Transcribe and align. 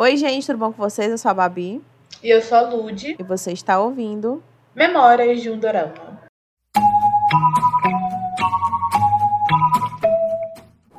Oi, 0.00 0.16
gente, 0.16 0.46
tudo 0.46 0.60
bom 0.60 0.72
com 0.72 0.80
vocês? 0.80 1.10
Eu 1.10 1.18
sou 1.18 1.28
a 1.32 1.34
Babi. 1.34 1.82
E 2.22 2.32
eu 2.32 2.40
sou 2.40 2.56
a 2.56 2.60
Lude. 2.60 3.16
E 3.18 3.22
você 3.24 3.50
está 3.50 3.80
ouvindo 3.80 4.40
Memórias 4.72 5.42
de 5.42 5.50
um 5.50 5.58
Dorama. 5.58 6.20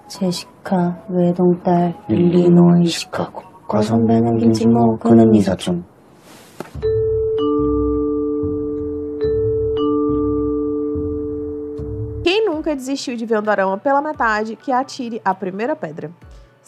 제시카 0.09 1.05
외동딸 1.09 1.93
일리노이 2.09 2.87
시카고 2.87 3.41
과선배는 3.69 4.37
김치모 4.37 4.97
그는 4.97 5.33
이사촌 5.33 5.85
Quem 12.25 12.45
nunca 12.45 12.75
desistiu 12.75 13.15
de 13.15 13.25
ver 13.25 13.39
um 13.39 13.43
dorama 13.43 13.77
pela 13.77 14.01
metade, 14.01 14.57
que 14.57 14.73
atire 14.73 15.21
a 15.23 15.33
primeira 15.33 15.73
pedra. 15.73 16.11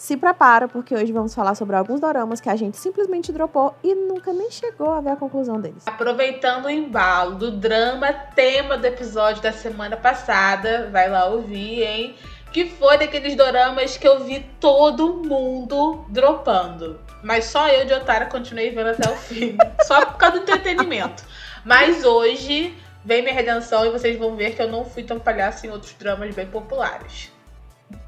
Se 0.02 0.16
prepara, 0.16 0.66
porque 0.66 0.96
hoje 0.96 1.12
vamos 1.12 1.32
falar 1.32 1.54
sobre 1.54 1.76
alguns 1.76 2.00
doramas 2.00 2.40
que 2.40 2.48
a 2.50 2.56
gente 2.56 2.76
simplesmente 2.76 3.30
dropou 3.30 3.72
e 3.84 3.94
nunca 3.94 4.32
nem 4.32 4.50
chegou 4.50 4.90
a 4.90 5.00
ver 5.00 5.10
a 5.10 5.16
conclusão 5.16 5.60
deles. 5.60 5.84
Aproveitando 5.86 6.64
o 6.64 6.70
embalo 6.70 7.36
do 7.36 7.52
drama 7.52 8.12
tema 8.12 8.76
do 8.76 8.84
episódio 8.84 9.40
da 9.40 9.52
semana 9.52 9.96
passada, 9.96 10.88
vai 10.90 11.08
lá 11.08 11.26
ouvir, 11.26 11.84
hein? 11.84 12.16
Que 12.52 12.68
foi 12.68 12.98
daqueles 12.98 13.36
doramas 13.36 13.96
que 13.96 14.08
eu 14.08 14.24
vi 14.24 14.44
todo 14.58 15.22
mundo 15.22 16.04
dropando. 16.08 16.98
Mas 17.22 17.44
só 17.44 17.68
eu 17.68 17.86
de 17.86 17.94
otária 17.94 18.26
continuei 18.26 18.70
vendo 18.70 18.88
até 18.88 19.08
o 19.08 19.14
fim. 19.14 19.56
só 19.86 20.04
por 20.04 20.16
causa 20.16 20.38
do 20.38 20.42
entretenimento. 20.42 21.22
Mas 21.64 22.02
hoje 22.02 22.76
vem 23.04 23.22
minha 23.22 23.34
redenção 23.34 23.86
e 23.86 23.90
vocês 23.90 24.18
vão 24.18 24.34
ver 24.34 24.56
que 24.56 24.62
eu 24.62 24.68
não 24.68 24.84
fui 24.84 25.04
tão 25.04 25.20
palhaço 25.20 25.64
em 25.64 25.70
outros 25.70 25.92
dramas 25.92 26.34
bem 26.34 26.48
populares. 26.48 27.30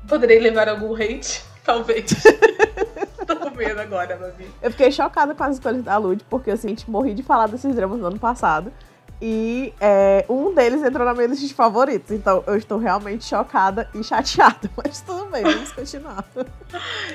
Poderei 0.09 0.41
levar 0.41 0.69
algum 0.69 0.93
hate? 0.93 1.54
Talvez. 1.67 2.13
Tô 3.27 3.37
com 3.37 3.51
medo 3.57 3.81
agora, 3.81 4.17
Babi. 4.17 4.47
Eu 4.63 4.71
fiquei 4.71 4.93
chocada 4.93 5.35
com 5.35 5.45
as 5.45 5.55
escolhas 5.55 5.83
da 5.83 5.97
Lud, 5.97 6.23
porque 6.29 6.51
assim, 6.51 6.77
morri 6.87 7.15
de 7.15 7.23
falar 7.23 7.47
desses 7.47 7.75
dramas 7.75 7.99
no 7.99 8.07
ano 8.07 8.19
passado. 8.19 8.73
E 9.23 9.73
é, 9.81 10.27
um 10.29 10.53
deles 10.53 10.83
entrou 10.83 11.07
na 11.07 11.15
minha 11.15 11.29
lista 11.29 11.47
de 11.47 11.55
favoritos. 11.55 12.11
Então 12.11 12.45
eu 12.47 12.57
estou 12.57 12.79
realmente 12.79 13.25
chocada 13.25 13.89
e 13.95 14.05
chateada. 14.05 14.71
Mas 14.77 15.01
tudo 15.01 15.25
bem, 15.31 15.43
vamos 15.43 15.73
continuar. 15.73 16.25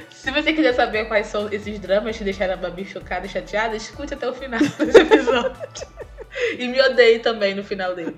Se 0.09 0.31
você 0.31 0.53
quiser 0.53 0.73
saber 0.73 1.07
quais 1.07 1.27
são 1.27 1.47
esses 1.51 1.77
dramas 1.79 2.17
que 2.17 2.23
deixaram 2.23 2.55
a 2.55 2.57
Babi 2.57 2.85
chocada 2.85 3.27
e 3.27 3.29
chateada, 3.29 3.75
escute 3.75 4.15
até 4.15 4.27
o 4.27 4.33
final 4.33 4.59
desse 4.59 4.97
episódio. 4.97 5.87
e 6.57 6.67
me 6.67 6.81
odeie 6.81 7.19
também 7.19 7.53
no 7.53 7.63
final 7.63 7.93
dele. 7.93 8.15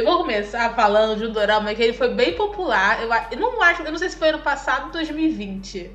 Eu 0.00 0.06
vou 0.06 0.16
começar 0.16 0.74
falando 0.74 1.18
de 1.18 1.26
um 1.26 1.30
dorama 1.30 1.74
que 1.74 1.82
ele 1.82 1.92
foi 1.92 2.14
bem 2.14 2.32
popular. 2.32 3.02
Eu, 3.02 3.10
eu 3.32 3.38
não 3.38 3.60
acho, 3.60 3.82
eu 3.82 3.90
não 3.90 3.98
sei 3.98 4.08
se 4.08 4.16
foi 4.16 4.30
ano 4.30 4.38
passado 4.38 4.86
ou 4.86 4.92
2020. 4.92 5.90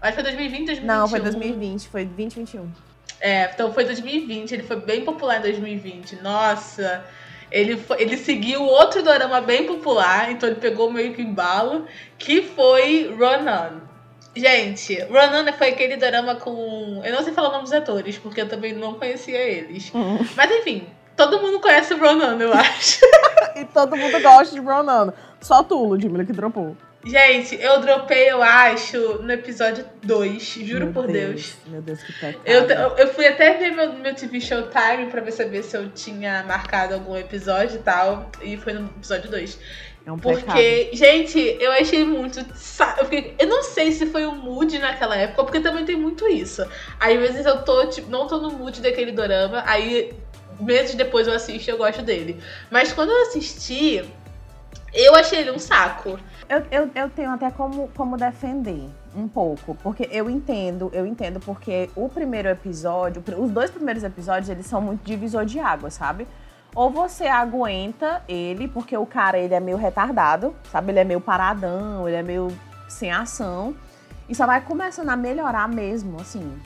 Acho 0.00 0.16
que 0.16 0.22
foi 0.22 0.22
2020, 0.22 0.66
2021. 0.66 0.86
Não, 0.86 1.08
foi 1.08 1.18
2020, 1.18 1.88
foi 1.88 2.04
2021. 2.04 2.70
É, 3.20 3.50
então 3.52 3.72
foi 3.72 3.84
2020, 3.84 4.52
ele 4.52 4.62
foi 4.62 4.76
bem 4.76 5.04
popular 5.04 5.38
em 5.38 5.42
2020. 5.42 6.22
Nossa, 6.22 7.04
ele, 7.50 7.76
foi, 7.76 8.00
ele 8.00 8.16
seguiu 8.16 8.62
outro 8.62 9.02
dorama 9.02 9.40
bem 9.40 9.66
popular, 9.66 10.30
então 10.30 10.48
ele 10.48 10.60
pegou 10.60 10.92
meio 10.92 11.12
que 11.12 11.20
embalo, 11.20 11.84
que 12.16 12.42
foi 12.42 13.12
Ronan. 13.18 13.82
Gente, 14.36 15.02
Ronan 15.06 15.52
foi 15.52 15.70
aquele 15.70 15.96
dorama 15.96 16.36
com. 16.36 17.02
Eu 17.04 17.12
não 17.12 17.24
sei 17.24 17.32
falar 17.32 17.48
o 17.48 17.52
nome 17.52 17.64
dos 17.64 17.72
atores, 17.72 18.16
porque 18.18 18.40
eu 18.40 18.48
também 18.48 18.72
não 18.72 18.94
conhecia 18.94 19.38
eles. 19.40 19.92
Uhum. 19.92 20.24
Mas 20.36 20.48
enfim, 20.52 20.86
todo 21.16 21.40
mundo 21.40 21.58
conhece 21.58 21.92
o 21.92 21.98
Ronan, 21.98 22.38
eu 22.38 22.54
acho. 22.54 23.00
e 23.60 23.64
todo 23.66 23.96
mundo 23.96 24.20
gosta 24.20 24.54
de 24.54 24.60
Ronan. 24.60 25.12
Só 25.40 25.62
tu, 25.62 25.76
Ludmilla, 25.84 26.24
que 26.24 26.32
dropou. 26.32 26.76
Gente, 27.04 27.54
eu 27.60 27.80
dropei, 27.80 28.28
eu 28.28 28.42
acho, 28.42 29.22
no 29.22 29.32
episódio 29.32 29.84
2, 30.02 30.42
juro 30.42 30.86
Meu 30.86 30.92
por 30.92 31.06
Deus, 31.06 31.16
Deus. 31.16 31.56
Meu 31.68 31.80
Deus, 31.80 32.02
que 32.02 32.12
pecado. 32.12 32.40
Eu, 32.44 32.62
eu 32.96 33.14
fui 33.14 33.24
até 33.26 33.54
ver 33.54 33.70
meu, 33.70 33.92
meu 33.92 34.14
TV 34.14 34.40
Showtime 34.40 35.06
pra 35.08 35.20
ver 35.20 35.30
saber 35.32 35.62
se 35.62 35.76
eu 35.76 35.88
tinha 35.90 36.42
marcado 36.42 36.94
algum 36.94 37.16
episódio 37.16 37.76
e 37.76 37.82
tal. 37.82 38.28
E 38.42 38.56
foi 38.56 38.72
no 38.72 38.86
episódio 38.96 39.30
2. 39.30 39.58
É 40.06 40.12
um 40.12 40.18
Porque, 40.18 40.40
pecado. 40.40 40.96
gente, 40.96 41.38
eu 41.60 41.70
achei 41.72 42.04
muito. 42.04 42.40
Eu, 42.40 43.04
fiquei- 43.04 43.34
eu 43.38 43.46
não 43.46 43.62
sei 43.62 43.92
se 43.92 44.06
foi 44.06 44.26
o 44.26 44.32
mood 44.32 44.76
naquela 44.78 45.16
época, 45.16 45.44
porque 45.44 45.60
também 45.60 45.84
tem 45.84 45.96
muito 45.96 46.26
isso. 46.26 46.66
Aí, 46.98 47.14
às 47.16 47.20
vezes 47.20 47.46
eu 47.46 47.62
tô, 47.62 47.86
tipo, 47.86 48.10
não 48.10 48.26
tô 48.26 48.38
no 48.38 48.50
mood 48.50 48.80
daquele 48.82 49.12
dorama, 49.12 49.62
aí 49.66 50.12
meses 50.60 50.94
depois 50.94 51.26
eu 51.26 51.34
assisto 51.34 51.70
e 51.70 51.72
eu 51.72 51.78
gosto 51.78 52.02
dele. 52.02 52.40
Mas 52.70 52.92
quando 52.92 53.10
eu 53.10 53.22
assisti, 53.22 54.04
eu 54.92 55.14
achei 55.14 55.40
ele 55.40 55.50
um 55.50 55.58
saco. 55.58 56.18
Eu, 56.48 56.62
eu, 56.70 56.90
eu 56.94 57.10
tenho 57.10 57.30
até 57.30 57.50
como, 57.50 57.88
como 57.88 58.16
defender 58.16 58.88
um 59.14 59.28
pouco, 59.28 59.74
porque 59.82 60.08
eu 60.10 60.30
entendo, 60.30 60.90
eu 60.94 61.04
entendo 61.06 61.40
porque 61.40 61.90
o 61.94 62.08
primeiro 62.08 62.48
episódio, 62.48 63.22
os 63.36 63.50
dois 63.50 63.70
primeiros 63.70 64.02
episódios, 64.02 64.48
eles 64.48 64.66
são 64.66 64.80
muito 64.80 65.02
divisor 65.04 65.44
de 65.44 65.58
água, 65.58 65.90
sabe? 65.90 66.26
Ou 66.74 66.90
você 66.90 67.26
aguenta 67.26 68.22
ele, 68.28 68.68
porque 68.68 68.96
o 68.96 69.04
cara, 69.04 69.38
ele 69.38 69.54
é 69.54 69.60
meio 69.60 69.76
retardado, 69.76 70.54
sabe? 70.70 70.92
Ele 70.92 71.00
é 71.00 71.04
meio 71.04 71.20
paradão, 71.20 72.06
ele 72.06 72.16
é 72.16 72.22
meio 72.22 72.48
sem 72.88 73.10
ação. 73.10 73.74
E 74.28 74.34
só 74.34 74.46
vai 74.46 74.60
começando 74.60 75.08
a 75.08 75.16
melhorar 75.16 75.68
mesmo, 75.68 76.20
assim, 76.20 76.56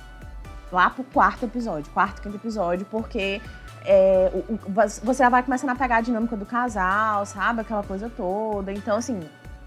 lá 0.70 0.91
pro 0.91 1.04
quarto 1.04 1.44
episódio, 1.44 1.91
quarto, 1.92 2.20
quinto 2.20 2.36
episódio, 2.36 2.86
porque 2.91 3.41
é, 3.84 4.31
o- 4.32 4.54
o- 4.54 4.60
você 5.03 5.22
já 5.22 5.28
vai 5.28 5.43
começando 5.43 5.70
a 5.70 5.75
pegar 5.75 5.97
a 5.97 6.00
dinâmica 6.00 6.37
do 6.37 6.47
casal, 6.47 7.25
sabe? 7.26 7.60
Aquela 7.62 7.82
coisa 7.82 8.10
toda. 8.16 8.72
Então, 8.72 8.97
assim, 8.97 9.20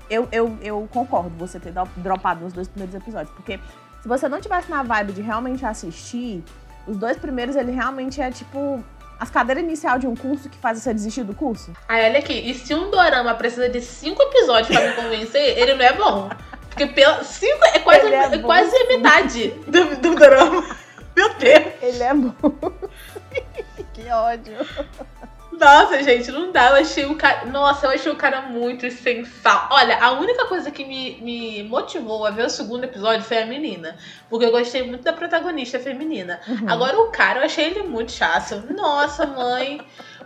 eu, 0.10 0.28
eu, 0.32 0.58
eu 0.62 0.88
concordo 0.92 1.30
você 1.38 1.60
ter 1.60 1.72
dro- 1.72 1.88
dropado 1.98 2.44
nos 2.44 2.54
dois 2.54 2.68
primeiros 2.68 2.96
episódios. 2.96 3.34
Porque 3.36 3.60
se 4.02 4.08
você 4.08 4.28
não 4.30 4.40
tivesse 4.40 4.70
na 4.70 4.84
vibe 4.84 5.14
de 5.14 5.22
realmente 5.22 5.66
assistir, 5.66 6.44
os 6.88 6.98
dois 6.98 7.18
primeiros, 7.18 7.56
ele 7.56 7.72
realmente 7.72 8.22
é 8.22 8.30
tipo 8.32 8.84
as 9.20 9.30
cadeiras 9.30 9.64
inicial 9.64 9.98
de 9.98 10.06
um 10.08 10.16
curso 10.16 10.50
que 10.50 10.58
faz 10.58 10.78
você 10.82 10.94
desistir 10.94 11.24
do 11.24 11.34
curso. 11.34 11.72
Aí, 11.88 12.06
olha 12.10 12.20
aqui, 12.20 12.34
e 12.34 12.54
se 12.54 12.76
um 12.76 12.92
dorama 12.92 13.34
precisa 13.34 13.70
de 13.70 13.80
cinco 13.82 14.22
episódios 14.22 14.68
pra 14.78 14.88
me 14.90 14.94
convencer, 14.94 15.58
ele 15.58 15.74
não 15.76 15.86
é 15.86 15.94
bom. 15.94 16.30
Porque 16.70 16.86
pela, 16.88 17.24
cinco 17.24 17.64
é 17.74 17.80
quase, 17.80 18.06
é 18.08 18.24
é 18.36 18.38
quase 18.40 18.70
sim. 18.72 18.88
metade 18.90 19.48
do, 19.66 19.96
do 20.02 20.16
dorama. 20.16 20.66
Meu 21.16 21.34
Deus. 21.36 21.66
Ele 21.82 22.04
é 22.04 22.14
bom. 22.14 22.34
Que 24.06 24.12
ódio. 24.12 24.54
Nossa, 25.52 26.04
gente, 26.04 26.32
não 26.32 26.52
dá. 26.52 26.70
Eu 26.70 26.76
achei 26.76 27.06
o 27.06 27.16
cara. 27.16 27.46
Nossa, 27.46 27.88
eu 27.88 27.92
achei 27.92 28.12
o 28.12 28.16
cara 28.16 28.42
muito 28.42 28.90
sensual. 28.92 29.70
Olha, 29.72 29.98
a 30.04 30.12
única 30.12 30.46
coisa 30.46 30.70
que 30.70 30.84
me, 30.84 31.18
me 31.22 31.64
motivou 31.64 32.26
a 32.26 32.30
ver 32.30 32.46
o 32.46 32.50
segundo 32.50 32.84
episódio 32.84 33.24
foi 33.24 33.42
a 33.42 33.46
menina. 33.46 33.98
Porque 34.30 34.46
eu 34.46 34.52
gostei 34.52 34.84
muito 34.84 35.04
da 35.04 35.14
protagonista 35.14 35.80
feminina. 35.80 36.42
Uhum. 36.48 36.70
Agora 36.70 37.00
o 37.00 37.10
cara, 37.10 37.40
eu 37.40 37.46
achei 37.46 37.66
ele 37.66 37.84
muito 37.84 38.12
chato. 38.12 38.64
Nossa, 38.74 39.26
mãe. 39.26 39.82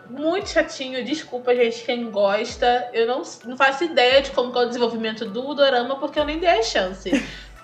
Muito 0.10 0.50
chatinho. 0.50 1.06
Desculpa, 1.06 1.56
gente, 1.56 1.84
quem 1.84 2.10
gosta. 2.10 2.90
Eu 2.92 3.06
não, 3.06 3.22
não 3.46 3.56
faço 3.56 3.84
ideia 3.84 4.24
de 4.24 4.32
como 4.32 4.58
é 4.58 4.64
o 4.64 4.68
desenvolvimento 4.68 5.26
do 5.26 5.54
Dorama, 5.54 5.98
porque 5.98 6.20
eu 6.20 6.26
nem 6.26 6.40
dei 6.40 6.50
a 6.50 6.64
chance. 6.64 7.12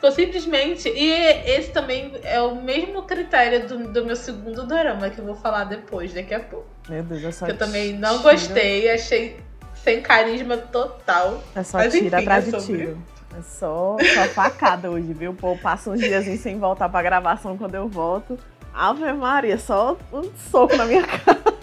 Ficou 0.06 0.12
simplesmente. 0.12 0.90
E 0.90 1.12
esse 1.50 1.72
também 1.72 2.14
é 2.24 2.40
o 2.42 2.56
mesmo 2.56 3.04
critério 3.04 3.68
do, 3.68 3.88
do 3.92 4.06
meu 4.06 4.16
segundo 4.16 4.66
Dorama, 4.66 5.10
que 5.10 5.20
eu 5.20 5.26
vou 5.26 5.36
falar 5.36 5.64
depois, 5.64 6.14
daqui 6.14 6.34
a 6.34 6.40
pouco. 6.40 6.68
Meu 6.88 7.02
Deus, 7.04 7.24
é 7.24 7.32
só 7.32 7.46
Que 7.46 7.52
eu 7.54 7.58
também 7.58 7.94
não 7.94 8.22
gostei, 8.22 8.90
achei 8.92 9.38
sem 9.74 10.02
carisma 10.02 10.58
total. 10.58 11.42
É 11.56 11.64
só 11.64 11.78
Mas 11.80 11.94
tiro 11.94 12.06
enfim, 12.08 12.16
atrás 12.16 12.48
é 12.48 12.52
de 12.52 12.62
sobre- 12.62 12.78
tiro. 12.86 13.04
É 13.38 13.42
só, 13.42 13.98
só 14.14 14.24
facada 14.30 14.90
hoje, 14.92 15.12
viu? 15.14 15.34
Pô, 15.34 15.58
passa 15.58 15.90
uns 15.90 16.00
dias 16.00 16.26
sem 16.40 16.58
voltar 16.60 16.88
pra 16.88 17.02
gravação 17.02 17.58
quando 17.58 17.76
eu 17.76 17.88
volto. 17.88 18.38
Ave 18.74 19.12
Maria, 19.14 19.58
só 19.58 19.98
um 20.14 20.24
soco 20.52 20.76
na 20.76 20.86
minha 20.86 21.02
cara. 21.08 21.55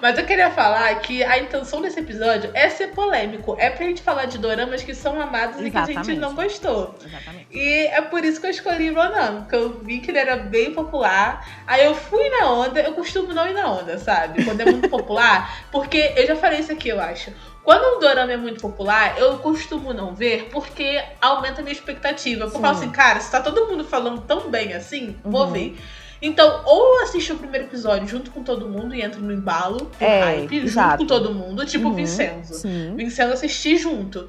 Mas 0.00 0.18
eu 0.18 0.24
queria 0.24 0.50
falar 0.50 0.94
que 1.00 1.22
a 1.24 1.38
intenção 1.38 1.80
desse 1.82 2.00
episódio 2.00 2.50
é 2.54 2.68
ser 2.68 2.88
polêmico. 2.88 3.56
É 3.58 3.70
pra 3.70 3.84
gente 3.86 4.02
falar 4.02 4.26
de 4.26 4.38
doramas 4.38 4.82
que 4.82 4.94
são 4.94 5.20
amados 5.20 5.60
e 5.60 5.70
que 5.70 5.76
a 5.76 5.80
gente 5.80 5.90
Exatamente. 5.92 6.20
não 6.20 6.34
gostou. 6.34 6.94
Exatamente. 7.04 7.46
E 7.50 7.86
é 7.86 8.00
por 8.02 8.24
isso 8.24 8.40
que 8.40 8.46
eu 8.46 8.50
escolhi 8.50 8.90
Ronan, 8.90 9.42
porque 9.42 9.56
eu 9.56 9.80
vi 9.82 9.98
que 10.00 10.10
ele 10.10 10.18
era 10.18 10.36
bem 10.36 10.72
popular. 10.72 11.46
Aí 11.66 11.84
eu 11.84 11.94
fui 11.94 12.28
na 12.28 12.50
onda, 12.52 12.80
eu 12.80 12.92
costumo 12.94 13.32
não 13.32 13.46
ir 13.48 13.54
na 13.54 13.70
onda, 13.72 13.98
sabe? 13.98 14.44
Quando 14.44 14.60
é 14.60 14.64
muito 14.64 14.88
popular, 14.90 15.66
porque 15.70 16.12
eu 16.16 16.26
já 16.26 16.36
falei 16.36 16.60
isso 16.60 16.72
aqui, 16.72 16.88
eu 16.88 17.00
acho. 17.00 17.32
Quando 17.64 17.96
um 17.96 18.00
dorama 18.00 18.32
é 18.32 18.36
muito 18.38 18.60
popular, 18.62 19.18
eu 19.18 19.38
costumo 19.40 19.92
não 19.92 20.14
ver 20.14 20.48
porque 20.50 21.02
aumenta 21.20 21.60
a 21.60 21.62
minha 21.62 21.74
expectativa. 21.74 22.44
Porque 22.44 22.56
eu 22.56 22.62
falo 22.62 22.74
Sim. 22.76 22.84
assim, 22.84 22.90
cara, 22.92 23.20
se 23.20 23.30
tá 23.30 23.40
todo 23.40 23.66
mundo 23.66 23.84
falando 23.84 24.22
tão 24.22 24.48
bem 24.50 24.72
assim, 24.72 25.14
vou 25.22 25.46
Uhum. 25.46 25.52
ver. 25.52 25.78
Então, 26.20 26.62
ou 26.64 26.96
eu 26.96 27.02
assisto 27.04 27.34
o 27.34 27.38
primeiro 27.38 27.66
episódio 27.66 28.08
junto 28.08 28.30
com 28.30 28.42
todo 28.42 28.68
mundo 28.68 28.94
e 28.94 29.02
entro 29.02 29.20
no 29.20 29.32
embalo, 29.32 29.90
É, 30.00 30.20
hype, 30.20 30.56
junto 30.56 30.66
exato. 30.66 30.98
com 30.98 31.06
todo 31.06 31.32
mundo, 31.32 31.64
tipo 31.64 31.88
Uhum, 31.88 31.94
Vincenzo. 31.94 32.54
Sim. 32.54 32.94
Vincenzo 32.96 33.32
assistir 33.34 33.76
junto. 33.76 34.28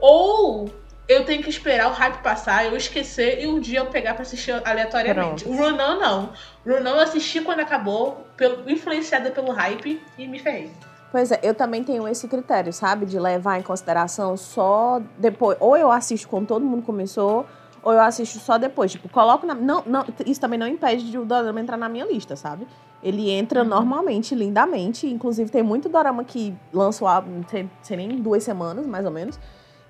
Ou 0.00 0.68
eu 1.08 1.24
tenho 1.24 1.42
que 1.42 1.48
esperar 1.48 1.88
o 1.88 1.92
hype 1.94 2.22
passar, 2.22 2.66
eu 2.66 2.76
esquecer 2.76 3.42
e 3.42 3.46
um 3.46 3.60
dia 3.60 3.78
eu 3.78 3.86
pegar 3.86 4.14
pra 4.14 4.22
assistir 4.22 4.50
aleatoriamente. 4.64 5.44
Pronto. 5.44 5.58
O 5.58 5.62
Runan 5.64 5.96
não. 5.98 6.32
O 6.66 6.70
Runan 6.70 6.90
eu 6.90 7.00
assisti 7.00 7.40
quando 7.40 7.60
acabou, 7.60 8.26
pelo, 8.36 8.68
influenciada 8.70 9.30
pelo 9.30 9.52
hype 9.52 10.02
e 10.18 10.26
me 10.26 10.38
ferrei. 10.38 10.70
Pois 11.10 11.32
é, 11.32 11.40
eu 11.42 11.54
também 11.54 11.82
tenho 11.82 12.06
esse 12.06 12.28
critério, 12.28 12.70
sabe? 12.72 13.06
De 13.06 13.18
levar 13.18 13.58
em 13.58 13.62
consideração 13.62 14.36
só 14.36 15.00
depois. 15.16 15.56
Ou 15.60 15.74
eu 15.76 15.90
assisto 15.90 16.28
quando 16.28 16.46
todo 16.46 16.62
mundo 16.62 16.82
começou, 16.82 17.46
ou 17.82 17.92
eu 17.92 18.00
assisto 18.00 18.38
só 18.38 18.58
depois. 18.58 18.92
Tipo, 18.92 19.08
coloco 19.08 19.46
na. 19.46 19.54
Não, 19.54 19.82
não, 19.86 20.04
isso 20.26 20.40
também 20.40 20.58
não 20.58 20.66
impede 20.66 21.10
de 21.10 21.18
o 21.18 21.24
dorama 21.24 21.60
entrar 21.60 21.76
na 21.76 21.88
minha 21.88 22.04
lista, 22.06 22.36
sabe? 22.36 22.66
Ele 23.02 23.30
entra 23.30 23.62
Uhum. 23.62 23.68
normalmente, 23.68 24.34
lindamente. 24.34 25.06
Inclusive, 25.06 25.50
tem 25.50 25.62
muito 25.62 25.88
dorama 25.88 26.24
que 26.24 26.54
lançou 26.72 27.06
há 27.08 27.20
não 27.20 27.46
sei, 27.48 27.68
sei 27.82 27.96
nem 27.96 28.08
duas 28.20 28.42
semanas, 28.42 28.86
mais 28.86 29.04
ou 29.04 29.10
menos. 29.12 29.38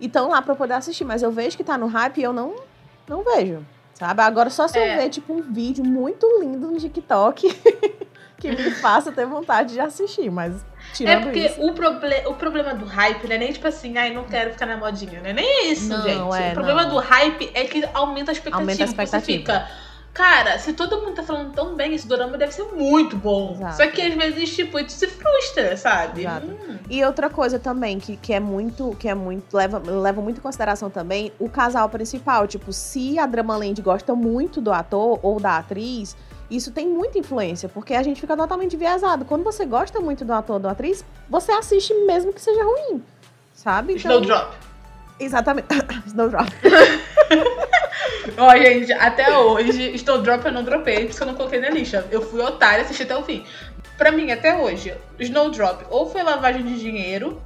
E 0.01 0.07
estão 0.07 0.29
lá 0.29 0.41
pra 0.43 0.53
eu 0.53 0.57
poder 0.57 0.75
assistir. 0.75 1.05
Mas 1.05 1.23
eu 1.23 1.31
vejo 1.33 1.57
que 1.57 1.65
tá 1.65 1.77
no 1.79 1.87
hype 1.87 2.19
e 2.19 2.23
eu 2.23 2.33
não, 2.33 2.55
não 3.09 3.23
vejo. 3.25 3.65
Sabe? 3.95 4.23
Agora, 4.23 4.49
só 4.51 4.69
se 4.69 4.79
É. 4.79 4.95
eu 4.95 5.03
ver, 5.03 5.09
tipo, 5.09 5.33
um 5.33 5.43
vídeo 5.43 5.85
muito 5.85 6.25
lindo 6.41 6.71
no 6.71 6.77
TikTok 6.79 7.49
que 8.39 8.49
me 8.53 8.71
faça 8.73 9.11
ter 9.11 9.27
vontade 9.27 9.73
de 9.73 9.81
assistir. 9.81 10.31
Mas, 10.31 10.65
É 10.91 10.95
tirando 10.95 11.23
porque 11.25 11.41
isso... 11.41 11.61
o, 11.61 11.73
proble 11.73 12.23
o 12.27 12.35
problema 12.35 12.75
do 12.75 12.85
hype 12.85 13.27
não 13.29 13.35
é 13.37 13.39
nem 13.39 13.53
tipo 13.53 13.67
assim, 13.69 13.97
ai, 13.97 14.13
não 14.13 14.25
quero 14.25 14.53
ficar 14.53 14.67
na 14.67 14.77
modinha, 14.77 15.21
não 15.21 15.31
é 15.31 15.33
nem 15.33 15.71
isso, 15.73 15.89
Não, 15.89 16.03
gente. 16.03 16.43
é, 16.43 16.51
o 16.51 16.55
problema 16.55 16.83
não. 16.85 16.91
do 16.91 16.99
hype 16.99 17.51
é 17.55 17.65
que 17.65 17.85
aumenta 17.95 18.31
a 18.31 18.33
expectativa. 18.33 18.61
Aumenta 18.61 18.85
a 18.85 18.87
Você 18.87 18.93
expectativa. 18.93 19.39
fica, 19.39 19.69
cara, 20.13 20.59
se 20.59 20.73
todo 20.73 21.01
mundo 21.01 21.15
tá 21.15 21.23
falando 21.23 21.53
tão 21.53 21.77
bem, 21.77 21.95
esse 21.95 22.07
dorama 22.09 22.37
deve 22.37 22.53
ser 22.53 22.65
muito 22.65 23.17
bom. 23.17 23.53
Exato. 23.55 23.77
Só 23.77 23.87
que 23.87 24.03
às 24.03 24.15
vezes, 24.15 24.55
tipo, 24.57 24.83
tu 24.83 24.91
se 24.91 25.07
frustra, 25.07 25.77
sabe? 25.77 26.27
Hum. 26.27 26.79
E 26.91 27.05
outra 27.05 27.31
coisa 27.31 27.59
também 27.59 27.99
que, 28.01 28.17
que 28.17 28.33
é 28.33 28.41
muito, 28.41 28.97
que 28.99 29.09
é 29.09 29.15
muito, 29.15 29.55
leva, 29.57 29.79
leva 29.79 30.21
muito 30.21 30.39
em 30.39 30.43
consideração 30.43 30.91
também 30.91 31.31
o 31.39 31.49
casal 31.49 31.89
principal. 31.89 32.47
Tipo, 32.47 32.73
se 32.73 33.19
a 33.19 33.27
Dramaland 33.27 33.81
gosta 33.83 34.15
muito 34.15 34.61
do 34.61 34.73
ator 34.73 35.21
ou 35.23 35.39
da 35.39 35.59
atriz, 35.59 36.17
isso 36.51 36.73
tem 36.73 36.89
muita 36.89 37.19
influência, 37.19 37.69
porque 37.69 37.95
a 37.95 38.03
gente 38.03 38.21
fica 38.21 38.37
totalmente 38.37 38.75
enviesado. 38.75 39.25
Quando 39.25 39.45
você 39.45 39.67
gosta 39.67 40.01
muito 40.01 40.25
do 40.25 40.33
ator 40.33 40.55
ou 40.55 40.61
da 40.61 40.71
atriz, 40.71 41.05
você 41.29 41.53
assiste 41.53 41.93
mesmo 42.07 42.33
que 42.33 42.41
seja 42.41 42.63
ruim. 42.65 43.03
Sabe? 43.55 43.95
Então, 43.95 44.21
Snowdrop. 44.23 44.55
Exatamente. 45.21 45.67
Snowdrop. 46.07 46.49
Ó, 48.39 48.57
gente, 48.57 48.93
até 48.93 49.37
hoje, 49.37 49.95
Snowdrop 49.97 50.45
eu 50.45 50.53
não 50.53 50.65
dropei, 50.65 51.01
por 51.01 51.11
isso 51.11 51.19
que 51.19 51.23
eu 51.23 51.27
não 51.27 51.35
coloquei 51.35 51.61
na 51.61 51.71
lista. 51.71 52.07
Eu 52.11 52.23
fui 52.23 52.41
otária 52.41 52.83
e 52.83 52.85
assisti 52.85 53.03
até 53.03 53.17
o 53.17 53.23
fim. 53.23 53.45
Pra 53.97 54.13
mim, 54.13 54.31
até 54.31 54.57
hoje, 54.57 54.95
Snowdrop 55.19 55.83
ou 55.91 56.09
foi 56.09 56.23
lavagem 56.23 56.65
de 56.65 56.79
dinheiro, 56.79 57.43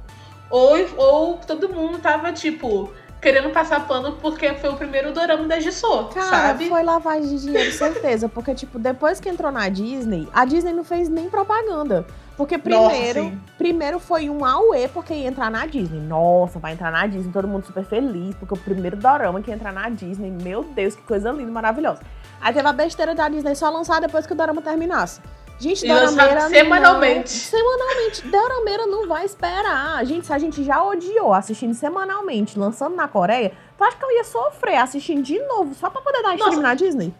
ou, 0.49 0.77
ou 0.97 1.37
todo 1.37 1.67
mundo 1.67 1.97
tava, 1.97 2.31
tipo, 2.31 2.93
querendo 3.23 3.49
passar 3.51 3.87
pano 3.87 4.17
porque 4.21 4.53
foi 4.55 4.69
o 4.69 4.75
primeiro 4.75 5.13
dorama 5.13 5.47
da 5.47 5.59
Jisoo, 5.59 6.09
Cara, 6.09 6.29
sabe? 6.29 6.67
foi 6.67 6.83
lavagem 6.83 7.29
de 7.29 7.41
dinheiro, 7.41 7.71
certeza. 7.71 8.27
Porque, 8.27 8.53
tipo, 8.53 8.77
depois 8.77 9.19
que 9.19 9.29
entrou 9.29 9.51
na 9.51 9.69
Disney, 9.69 10.27
a 10.33 10.43
Disney 10.43 10.73
não 10.73 10.83
fez 10.83 11.07
nem 11.07 11.29
propaganda. 11.29 12.05
Porque 12.35 12.57
Nossa, 12.57 12.89
primeiro, 12.89 13.21
sim. 13.23 13.41
primeiro 13.57 13.99
foi 13.99 14.29
um 14.29 14.43
auê 14.43 14.87
porque 14.87 15.13
ia 15.13 15.27
entrar 15.27 15.49
na 15.49 15.65
Disney. 15.65 15.99
Nossa, 16.01 16.59
vai 16.59 16.73
entrar 16.73 16.91
na 16.91 17.07
Disney, 17.07 17.31
todo 17.31 17.47
mundo 17.47 17.65
super 17.65 17.85
feliz, 17.85 18.35
porque 18.35 18.53
o 18.55 18.57
primeiro 18.57 18.97
dorama 18.97 19.39
que 19.41 19.49
ia 19.51 19.55
entrar 19.55 19.71
na 19.71 19.87
Disney, 19.87 20.29
meu 20.31 20.63
Deus, 20.63 20.95
que 20.95 21.01
coisa 21.03 21.31
linda, 21.31 21.51
maravilhosa. 21.51 22.01
Aí 22.41 22.53
teve 22.53 22.67
a 22.67 22.73
besteira 22.73 23.15
da 23.15 23.29
Disney 23.29 23.55
só 23.55 23.69
lançar 23.69 24.01
depois 24.01 24.25
que 24.25 24.33
o 24.33 24.35
dorama 24.35 24.61
terminasse. 24.61 25.21
Gente, 25.59 25.85
E 25.85 25.89
lançar 25.93 26.11
Dorameira 26.27 26.49
semanalmente. 26.49 27.33
Não, 27.33 27.59
semanalmente. 27.59 28.27
Dorameira 28.27 28.87
não 28.87 29.07
vai 29.07 29.25
esperar. 29.25 30.05
Gente, 30.05 30.25
se 30.27 30.33
a 30.33 30.37
gente 30.37 30.63
já 30.63 30.83
odiou 30.83 31.33
assistindo 31.33 31.73
semanalmente, 31.73 32.57
lançando 32.59 32.95
na 32.95 33.07
Coreia, 33.07 33.53
tu 33.77 33.83
acha 33.83 33.95
que 33.97 34.03
eu 34.03 34.11
ia 34.11 34.23
sofrer 34.23 34.77
assistindo 34.77 35.21
de 35.21 35.39
novo 35.39 35.73
só 35.73 35.89
pra 35.89 36.01
poder 36.01 36.21
dar 36.21 36.35
stream 36.35 36.61
na 36.61 36.73
Disney? 36.73 37.13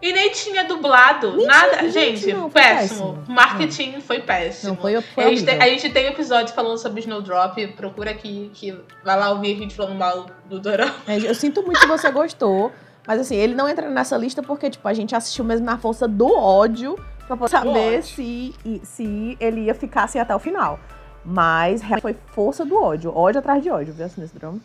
E 0.00 0.12
nem 0.12 0.30
tinha 0.32 0.64
dublado, 0.64 1.36
Nem 1.36 1.46
nada. 1.46 1.76
tinha, 1.78 1.90
gente, 1.90 2.32
não, 2.32 2.50
péssimo. 2.50 3.12
péssimo. 3.14 3.24
Marketing 3.28 4.00
foi 4.00 4.18
péssimo. 4.18 4.70
Não, 4.74 4.76
foi, 4.82 5.00
foi 5.00 5.24
a, 5.24 5.28
gente 5.28 5.44
tem, 5.44 5.62
a 5.62 5.68
gente 5.68 5.90
tem 5.90 6.06
episódio 6.06 6.52
falando 6.52 6.76
sobre 6.76 6.98
Snowdrop, 7.02 7.56
procura 7.76 8.10
aqui, 8.10 8.50
que 8.52 8.72
vai 9.04 9.16
lá 9.16 9.30
ouvir 9.30 9.54
a 9.54 9.58
gente 9.58 9.76
falando 9.76 9.94
mal 9.96 10.26
do 10.46 10.58
dorama. 10.58 10.92
É, 11.06 11.18
Eu 11.18 11.34
sinto 11.36 11.62
muito 11.62 11.78
que 11.78 11.86
você 11.86 12.10
gostou, 12.10 12.72
mas 13.06 13.20
assim, 13.20 13.36
ele 13.36 13.54
não 13.54 13.68
entra 13.68 13.88
nessa 13.88 14.16
lista 14.16 14.42
porque, 14.42 14.68
tipo, 14.70 14.88
a 14.88 14.92
gente 14.92 15.14
assistiu 15.14 15.44
mesmo 15.44 15.64
na 15.66 15.78
força 15.78 16.08
do 16.08 16.26
ódio 16.36 16.96
pra 17.31 17.35
poder 17.37 17.49
saber 17.51 17.69
ódio. 17.97 18.03
se, 18.03 18.55
e- 18.65 18.81
se 18.83 19.37
ele 19.39 19.61
ia 19.61 19.75
ficar 19.75 20.03
assim 20.03 20.19
até 20.19 20.35
o 20.35 20.39
final. 20.39 20.79
Mas 21.25 21.81
realmente 21.81 22.01
foi 22.01 22.15
força 22.27 22.63
do 22.63 22.81
ódio, 22.81 23.13
ódio 23.15 23.39
atrás 23.39 23.61
de 23.61 23.69
ódio, 23.69 23.93
viu, 23.93 24.05
assim, 24.05 24.21
nesse 24.21 24.33
drama. 24.37 24.59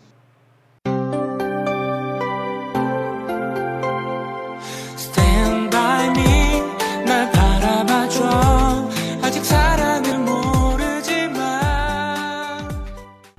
Stand 4.97 5.71
by 5.71 6.11
me 6.17 6.63
날 7.07 7.31
바라봐줘 7.33 8.23
아직 9.23 9.45
사랑을 9.45 10.19
모르지만 10.19 11.43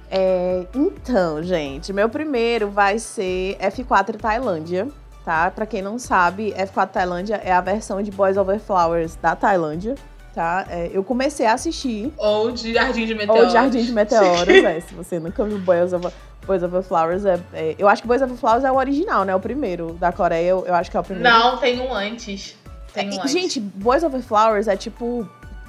É, 0.10 0.66
então, 0.76 1.42
gente, 1.44 1.92
meu 1.94 2.10
primeiro 2.10 2.70
vai 2.70 3.00
ser 3.00 3.58
F4 3.60 4.18
Tailândia, 4.18 4.88
tá? 5.29 5.51
Pra 5.51 5.67
quem 5.67 5.83
não 5.83 5.99
sabe, 5.99 6.55
F4 6.57 6.89
Tailândia 6.89 7.39
é 7.45 7.53
a 7.53 7.61
versão 7.61 8.03
de 8.03 8.11
Boys 8.11 8.39
Over 8.39 8.59
Flowers 8.59 9.15
da 9.17 9.37
Tailândia, 9.37 9.95
tá? 10.35 10.65
É, 10.71 10.89
eu 10.91 11.05
comecei 11.05 11.45
a 11.45 11.53
assistir 11.53 12.11
Ou 12.17 12.51
de 12.51 12.73
Jardim 12.73 13.05
de 13.05 13.15
Meteoros. 13.15 13.45
Ou 13.45 13.51
Jardim 13.51 13.83
de 13.83 13.93
Meteoros, 13.93 14.49
é. 14.49 14.81
Se 14.81 14.95
você 14.95 15.21
nunca 15.21 15.45
viu 15.45 15.59
Boys 15.59 15.93
Over, 15.93 16.11
Boys 16.47 16.63
Over 16.63 16.83
Flowers, 16.83 17.27
é, 17.27 17.39
é- 17.53 17.77
eu 17.79 17.87
acho 17.87 18.01
que 18.01 18.09
Boys 18.09 18.23
Over 18.23 18.39
Flowers 18.39 18.65
é 18.65 18.73
o 18.73 18.77
original, 18.77 19.27
né? 19.27 19.35
O 19.35 19.41
primeiro 19.41 19.93
da 20.01 20.11
Coreia, 20.11 20.49
eu, 20.49 20.65
eu 20.65 20.75
acho 20.75 20.91
que 20.91 20.97
é 20.97 21.01
o 21.01 21.05
primeiro. 21.05 21.29
Não, 21.29 21.59
tem 21.59 21.79
um 21.79 21.93
antes. 21.93 22.57
Tem 22.95 23.11
um 23.11 23.21
antes. 23.21 23.31
Gente, 23.31 23.61
Boys 23.61 24.03
Over 24.03 24.23
Flowers 24.23 24.67
é 24.67 24.79
tipo 24.79 25.29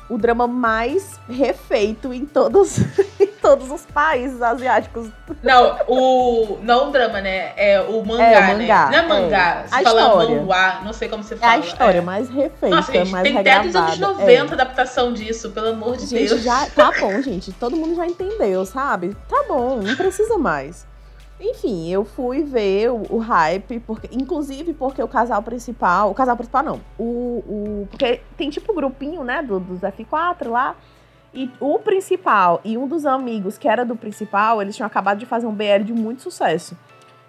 o 0.09 0.17
drama 0.17 0.47
mais 0.47 1.19
refeito 1.29 2.11
em 2.11 2.25
todos, 2.25 2.77
em 3.19 3.27
todos 3.27 3.69
os 3.69 3.85
países 3.85 4.41
asiáticos. 4.41 5.07
Não, 5.43 5.77
o. 5.87 6.57
Não 6.63 6.89
o 6.89 6.91
drama, 6.91 7.21
né? 7.21 7.51
É 7.55 7.79
o 7.79 8.03
mangá, 8.03 8.23
É, 8.23 8.39
o 8.39 8.57
mangá, 8.57 8.89
né? 8.89 9.01
Não 9.01 9.15
é 9.15 9.21
mangá. 9.21 9.63
é. 9.63 9.67
Você 9.67 9.75
A 9.75 9.81
fala 9.83 10.01
história. 10.01 10.35
manhua, 10.35 10.79
não 10.83 10.93
sei 10.93 11.09
como 11.09 11.23
você 11.23 11.33
É 11.35 11.37
fala. 11.37 11.53
a 11.53 11.57
história 11.59 12.01
mais 12.01 12.29
refeita, 12.29 12.75
Nossa, 12.75 12.91
gente, 12.91 13.11
mais 13.11 13.23
tem 13.23 13.37
até 13.37 13.55
dos 13.59 13.65
regravada. 13.67 14.05
anos 14.07 14.19
É. 14.19 14.23
90 14.23 14.53
adaptação 14.55 15.13
disso, 15.13 15.51
pelo 15.51 15.67
amor 15.69 15.95
de 15.97 16.07
Gente, 16.07 16.29
Deus. 16.29 16.41
já 16.41 16.65
tá 16.67 16.91
bom, 16.99 17.21
gente. 17.21 17.51
Todo 17.53 17.75
mundo 17.77 17.95
já 17.95 18.05
entendeu, 18.07 18.65
sabe? 18.65 19.15
Tá 19.29 19.43
bom, 19.47 19.77
não 19.81 19.95
precisa 19.95 20.37
mais. 20.37 20.87
Enfim, 21.39 21.89
eu 21.89 22.03
fui 22.03 22.43
ver 22.43 22.91
o, 22.91 23.03
o 23.09 23.17
hype, 23.17 23.79
porque, 23.79 24.09
inclusive 24.11 24.73
porque 24.73 25.01
o 25.01 25.07
casal 25.07 25.41
principal. 25.41 26.11
O 26.11 26.13
casal 26.13 26.35
principal 26.35 26.63
não. 26.63 26.81
O, 26.97 27.43
o, 27.47 27.87
porque 27.89 28.21
tem 28.35 28.49
tipo 28.49 28.73
grupinho, 28.73 29.23
né? 29.23 29.41
Do, 29.41 29.59
dos 29.59 29.79
F4 29.79 30.49
lá. 30.49 30.75
E 31.33 31.49
o 31.59 31.77
principal 31.79 32.59
e 32.65 32.77
um 32.77 32.87
dos 32.87 33.05
amigos 33.05 33.57
que 33.57 33.67
era 33.67 33.85
do 33.85 33.95
principal, 33.95 34.61
eles 34.61 34.75
tinham 34.75 34.87
acabado 34.87 35.19
de 35.19 35.25
fazer 35.25 35.45
um 35.45 35.53
BL 35.53 35.83
de 35.85 35.93
muito 35.93 36.23
sucesso. 36.23 36.75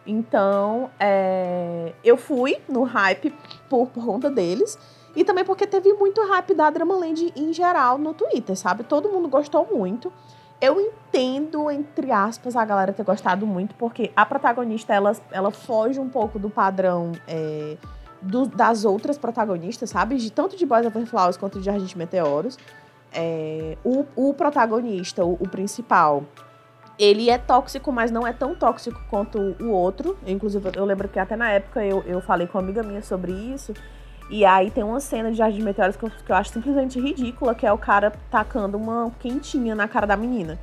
Então, 0.06 0.90
é, 0.98 1.92
eu 2.02 2.16
fui 2.16 2.56
no 2.68 2.82
hype 2.82 3.32
por, 3.68 3.86
por 3.88 4.04
conta 4.04 4.30
deles. 4.30 4.78
E 5.14 5.24
também 5.24 5.44
porque 5.44 5.66
teve 5.66 5.92
muito 5.92 6.20
hype 6.26 6.54
da 6.54 6.70
Dramaland 6.70 7.32
em 7.36 7.52
geral 7.52 7.98
no 7.98 8.14
Twitter, 8.14 8.56
sabe? 8.56 8.84
Todo 8.84 9.08
mundo 9.08 9.28
gostou 9.28 9.68
muito. 9.70 10.12
Eu 10.60 10.78
entendo, 10.80 11.70
entre 11.70 12.12
aspas, 12.12 12.54
a 12.54 12.64
galera 12.64 12.92
ter 12.92 13.02
gostado 13.04 13.46
muito, 13.46 13.74
porque 13.76 14.10
a 14.14 14.26
protagonista, 14.26 14.92
ela, 14.92 15.12
ela 15.32 15.50
foge 15.50 15.98
um 15.98 16.08
pouco 16.08 16.38
do 16.38 16.50
padrão 16.50 17.12
é, 17.26 17.76
do- 18.20 18.46
das 18.46 18.84
outras 18.84 19.16
protagonistas, 19.16 19.88
sabe? 19.90 20.16
De, 20.16 20.30
tanto 20.30 20.56
de 20.56 20.66
Boys 20.66 20.84
Over 20.84 21.06
Flowers 21.06 21.36
quanto 21.38 21.58
de 21.58 21.64
Jardim 21.64 21.86
de 21.86 21.96
Meteoros. 21.96 22.58
É, 23.12 23.76
o, 23.82 24.04
o 24.14 24.34
protagonista, 24.34 25.24
o, 25.24 25.32
o 25.40 25.48
principal, 25.48 26.24
ele 26.98 27.30
é 27.30 27.38
tóxico, 27.38 27.90
mas 27.90 28.10
não 28.10 28.26
é 28.26 28.32
tão 28.32 28.54
tóxico 28.54 29.00
quanto 29.08 29.38
o 29.60 29.70
outro. 29.70 30.18
Inclusive, 30.26 30.70
eu 30.76 30.84
lembro 30.84 31.08
que 31.08 31.18
até 31.18 31.36
na 31.36 31.50
época 31.50 31.82
eu, 31.82 32.02
eu 32.06 32.20
falei 32.20 32.46
com 32.46 32.58
uma 32.58 32.64
amiga 32.64 32.82
minha 32.82 33.02
sobre 33.02 33.32
isso. 33.32 33.72
E 34.30 34.44
aí 34.44 34.70
tem 34.70 34.84
uma 34.84 35.00
cena 35.00 35.30
de 35.30 35.36
Jardim 35.36 35.58
de 35.58 35.64
Meteoros 35.64 35.96
que 35.96 36.04
eu, 36.04 36.10
que 36.24 36.30
eu 36.32 36.36
acho 36.36 36.50
simplesmente 36.52 37.00
ridícula, 37.00 37.54
que 37.54 37.66
é 37.66 37.72
o 37.72 37.76
cara 37.78 38.12
tacando 38.30 38.78
uma 38.78 39.10
quentinha 39.18 39.74
na 39.74 39.88
cara 39.88 40.06
da 40.06 40.16
menina. 40.16 40.58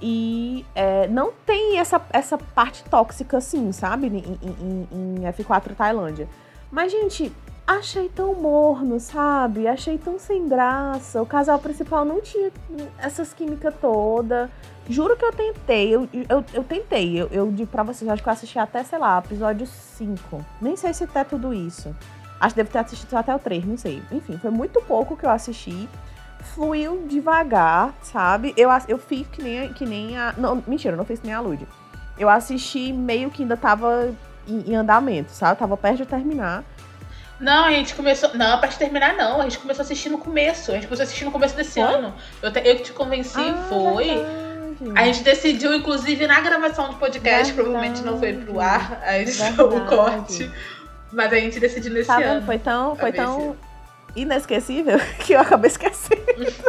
E 0.00 0.64
é, 0.74 1.06
não 1.08 1.32
tem 1.46 1.78
essa, 1.78 2.00
essa 2.10 2.36
parte 2.38 2.82
tóxica 2.84 3.38
assim, 3.38 3.70
sabe? 3.72 4.06
Em, 4.08 4.16
em- 4.16 4.88
em- 4.92 5.18
em 5.20 5.32
F4 5.32 5.74
Tailândia. 5.76 6.28
Mas, 6.70 6.90
gente, 6.90 7.32
achei 7.66 8.08
tão 8.08 8.34
morno, 8.34 8.98
sabe? 8.98 9.68
Achei 9.68 9.98
tão 9.98 10.18
sem 10.18 10.48
graça. 10.48 11.20
O 11.22 11.26
casal 11.26 11.58
principal 11.58 12.04
não 12.04 12.20
tinha 12.20 12.50
essas 12.98 13.32
químicas 13.32 13.74
toda. 13.80 14.50
Juro 14.88 15.16
que 15.16 15.24
eu 15.24 15.32
tentei, 15.32 15.94
eu, 15.94 16.08
eu, 16.28 16.44
eu 16.52 16.64
tentei. 16.64 17.20
Eu, 17.20 17.28
eu 17.30 17.52
digo 17.52 17.70
pra 17.70 17.84
vocês, 17.84 18.10
acho 18.10 18.22
que 18.22 18.28
eu 18.28 18.32
assisti 18.32 18.58
até, 18.58 18.82
sei 18.82 18.98
lá, 18.98 19.18
episódio 19.18 19.66
5. 19.66 20.44
Nem 20.60 20.74
sei 20.76 20.92
se 20.94 21.04
até 21.04 21.22
tudo 21.22 21.54
isso. 21.54 21.94
Acho 22.42 22.54
que 22.54 22.60
deve 22.62 22.70
ter 22.70 22.78
assistido 22.80 23.14
até 23.16 23.32
o 23.34 23.38
3, 23.38 23.64
não 23.64 23.78
sei. 23.78 24.02
Enfim, 24.10 24.36
foi 24.36 24.50
muito 24.50 24.82
pouco 24.82 25.16
que 25.16 25.24
eu 25.24 25.30
assisti. 25.30 25.88
Fluiu 26.54 27.06
devagar, 27.08 27.94
sabe? 28.02 28.52
Eu, 28.56 28.68
eu 28.88 28.98
fiz 28.98 29.26
que 29.28 29.40
nem, 29.40 29.72
que 29.72 29.86
nem 29.86 30.18
a. 30.18 30.34
Não, 30.36 30.60
mentira, 30.66 30.94
eu 30.94 30.98
não 30.98 31.04
fiz 31.04 31.20
que 31.20 31.26
nem 31.26 31.34
a 31.36 31.40
Lud. 31.40 31.64
Eu 32.18 32.28
assisti 32.28 32.92
meio 32.92 33.30
que 33.30 33.42
ainda 33.42 33.56
tava 33.56 34.12
em, 34.48 34.72
em 34.72 34.74
andamento, 34.74 35.30
sabe? 35.30 35.56
Tava 35.58 35.76
perto 35.76 35.98
de 35.98 36.06
terminar. 36.06 36.64
Não, 37.38 37.64
a 37.66 37.70
gente 37.70 37.94
começou. 37.94 38.34
Não, 38.34 38.58
pra 38.58 38.68
te 38.68 38.76
terminar, 38.76 39.14
não. 39.14 39.40
A 39.40 39.44
gente 39.44 39.58
começou 39.60 39.82
a 39.82 39.84
assistir 39.84 40.08
no 40.10 40.18
começo. 40.18 40.72
A 40.72 40.74
gente 40.74 40.86
começou 40.88 41.04
a 41.04 41.06
assistir 41.06 41.24
no 41.24 41.30
começo 41.32 41.54
desse 41.56 41.74
Foi? 41.80 41.82
ano. 41.94 42.12
Eu, 42.42 42.52
te- 42.52 42.62
eu 42.64 42.76
que 42.76 42.82
te 42.82 42.92
convenci, 42.92 43.38
Ah, 43.40 43.66
foi. 43.68 44.06
verdade. 44.06 44.98
A 45.00 45.04
gente 45.04 45.22
decidiu, 45.22 45.72
inclusive, 45.74 46.26
na 46.26 46.40
gravação 46.40 46.88
de 46.90 46.96
podcast, 46.96 47.52
Verdade. 47.52 47.52
provavelmente 47.54 48.02
não 48.02 48.18
foi 48.18 48.32
pro 48.32 48.58
ar, 48.60 49.00
a 49.04 49.18
edição, 49.18 49.64
o 49.68 49.86
corte. 49.86 50.50
Mas 51.12 51.32
a 51.32 51.36
gente 51.36 51.60
decidiu 51.60 51.92
nesse 51.92 52.06
Tá 52.06 52.18
ano. 52.18 52.46
Foi 52.46 52.58
tão, 52.58 52.96
foi 52.96 53.12
tão 53.12 53.56
inesquecível 54.16 54.98
que 55.20 55.34
eu 55.34 55.40
acabei 55.40 55.70
esquecendo. 55.70 56.22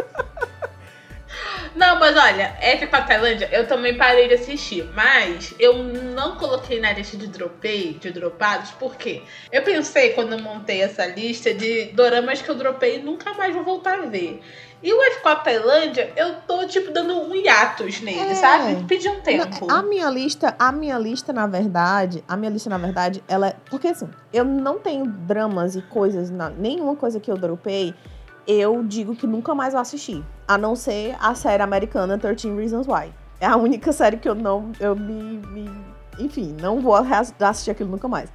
Mas 2.04 2.18
olha, 2.18 2.54
F 2.60 2.86
com 2.86 2.96
a 2.96 3.00
Tailândia, 3.00 3.48
eu 3.50 3.66
também 3.66 3.96
parei 3.96 4.28
de 4.28 4.34
assistir. 4.34 4.86
Mas 4.94 5.54
eu 5.58 5.82
não 5.82 6.36
coloquei 6.36 6.78
na 6.78 6.92
lista 6.92 7.16
de 7.16 7.26
dropei, 7.28 7.94
de 7.94 8.10
dropados, 8.10 8.72
porque 8.72 9.22
eu 9.50 9.62
pensei 9.62 10.10
quando 10.10 10.32
eu 10.34 10.38
montei 10.38 10.82
essa 10.82 11.06
lista 11.06 11.54
de 11.54 11.86
doramas 11.94 12.42
que 12.42 12.48
eu 12.50 12.56
dropei 12.56 12.96
e 12.96 13.02
nunca 13.02 13.32
mais 13.32 13.54
vou 13.54 13.64
voltar 13.64 14.00
a 14.00 14.02
ver. 14.02 14.42
E 14.82 14.92
o 14.92 15.02
F 15.02 15.22
com 15.22 15.30
a 15.30 15.36
Tailândia, 15.36 16.12
eu 16.14 16.34
tô, 16.46 16.66
tipo, 16.66 16.92
dando 16.92 17.14
um 17.22 17.34
hiatus 17.34 18.02
nele, 18.02 18.18
É. 18.32 18.34
sabe? 18.34 18.84
Pedi 18.86 19.08
um 19.08 19.22
tempo. 19.22 19.66
A 19.72 19.82
minha 19.82 20.10
lista, 20.10 20.54
a 20.58 20.70
minha 20.70 20.98
lista, 20.98 21.32
na 21.32 21.46
verdade, 21.46 22.22
a 22.28 22.36
minha 22.36 22.50
lista, 22.50 22.68
na 22.68 22.76
verdade, 22.76 23.24
ela 23.26 23.48
é. 23.48 23.56
Porque 23.70 23.88
assim, 23.88 24.10
eu 24.30 24.44
não 24.44 24.78
tenho 24.78 25.06
dramas 25.06 25.74
e 25.74 25.80
coisas, 25.80 26.28
na- 26.30 26.50
nenhuma 26.50 26.96
coisa 26.96 27.18
que 27.18 27.30
eu 27.30 27.36
dropei, 27.38 27.94
eu 28.46 28.82
digo 28.84 29.14
que 29.16 29.26
nunca 29.26 29.54
mais 29.54 29.72
vou 29.72 29.80
assistir. 29.82 30.24
A 30.46 30.56
não 30.58 30.76
ser 30.76 31.16
a 31.20 31.34
série 31.34 31.62
americana 31.62 32.18
13 32.18 32.54
Reasons 32.54 32.86
Why. 32.86 33.12
É 33.40 33.46
a 33.46 33.56
única 33.56 33.90
série 33.94 34.16
que 34.16 34.28
eu 34.28 34.34
não. 34.34 34.72
Eu 34.78 34.94
me. 34.94 35.38
me- 35.48 35.94
enfim, 36.18 36.54
não 36.60 36.80
vou 36.80 36.94
assistir 36.94 37.70
aquilo 37.72 37.90
nunca 37.90 38.06
mais. 38.06 38.32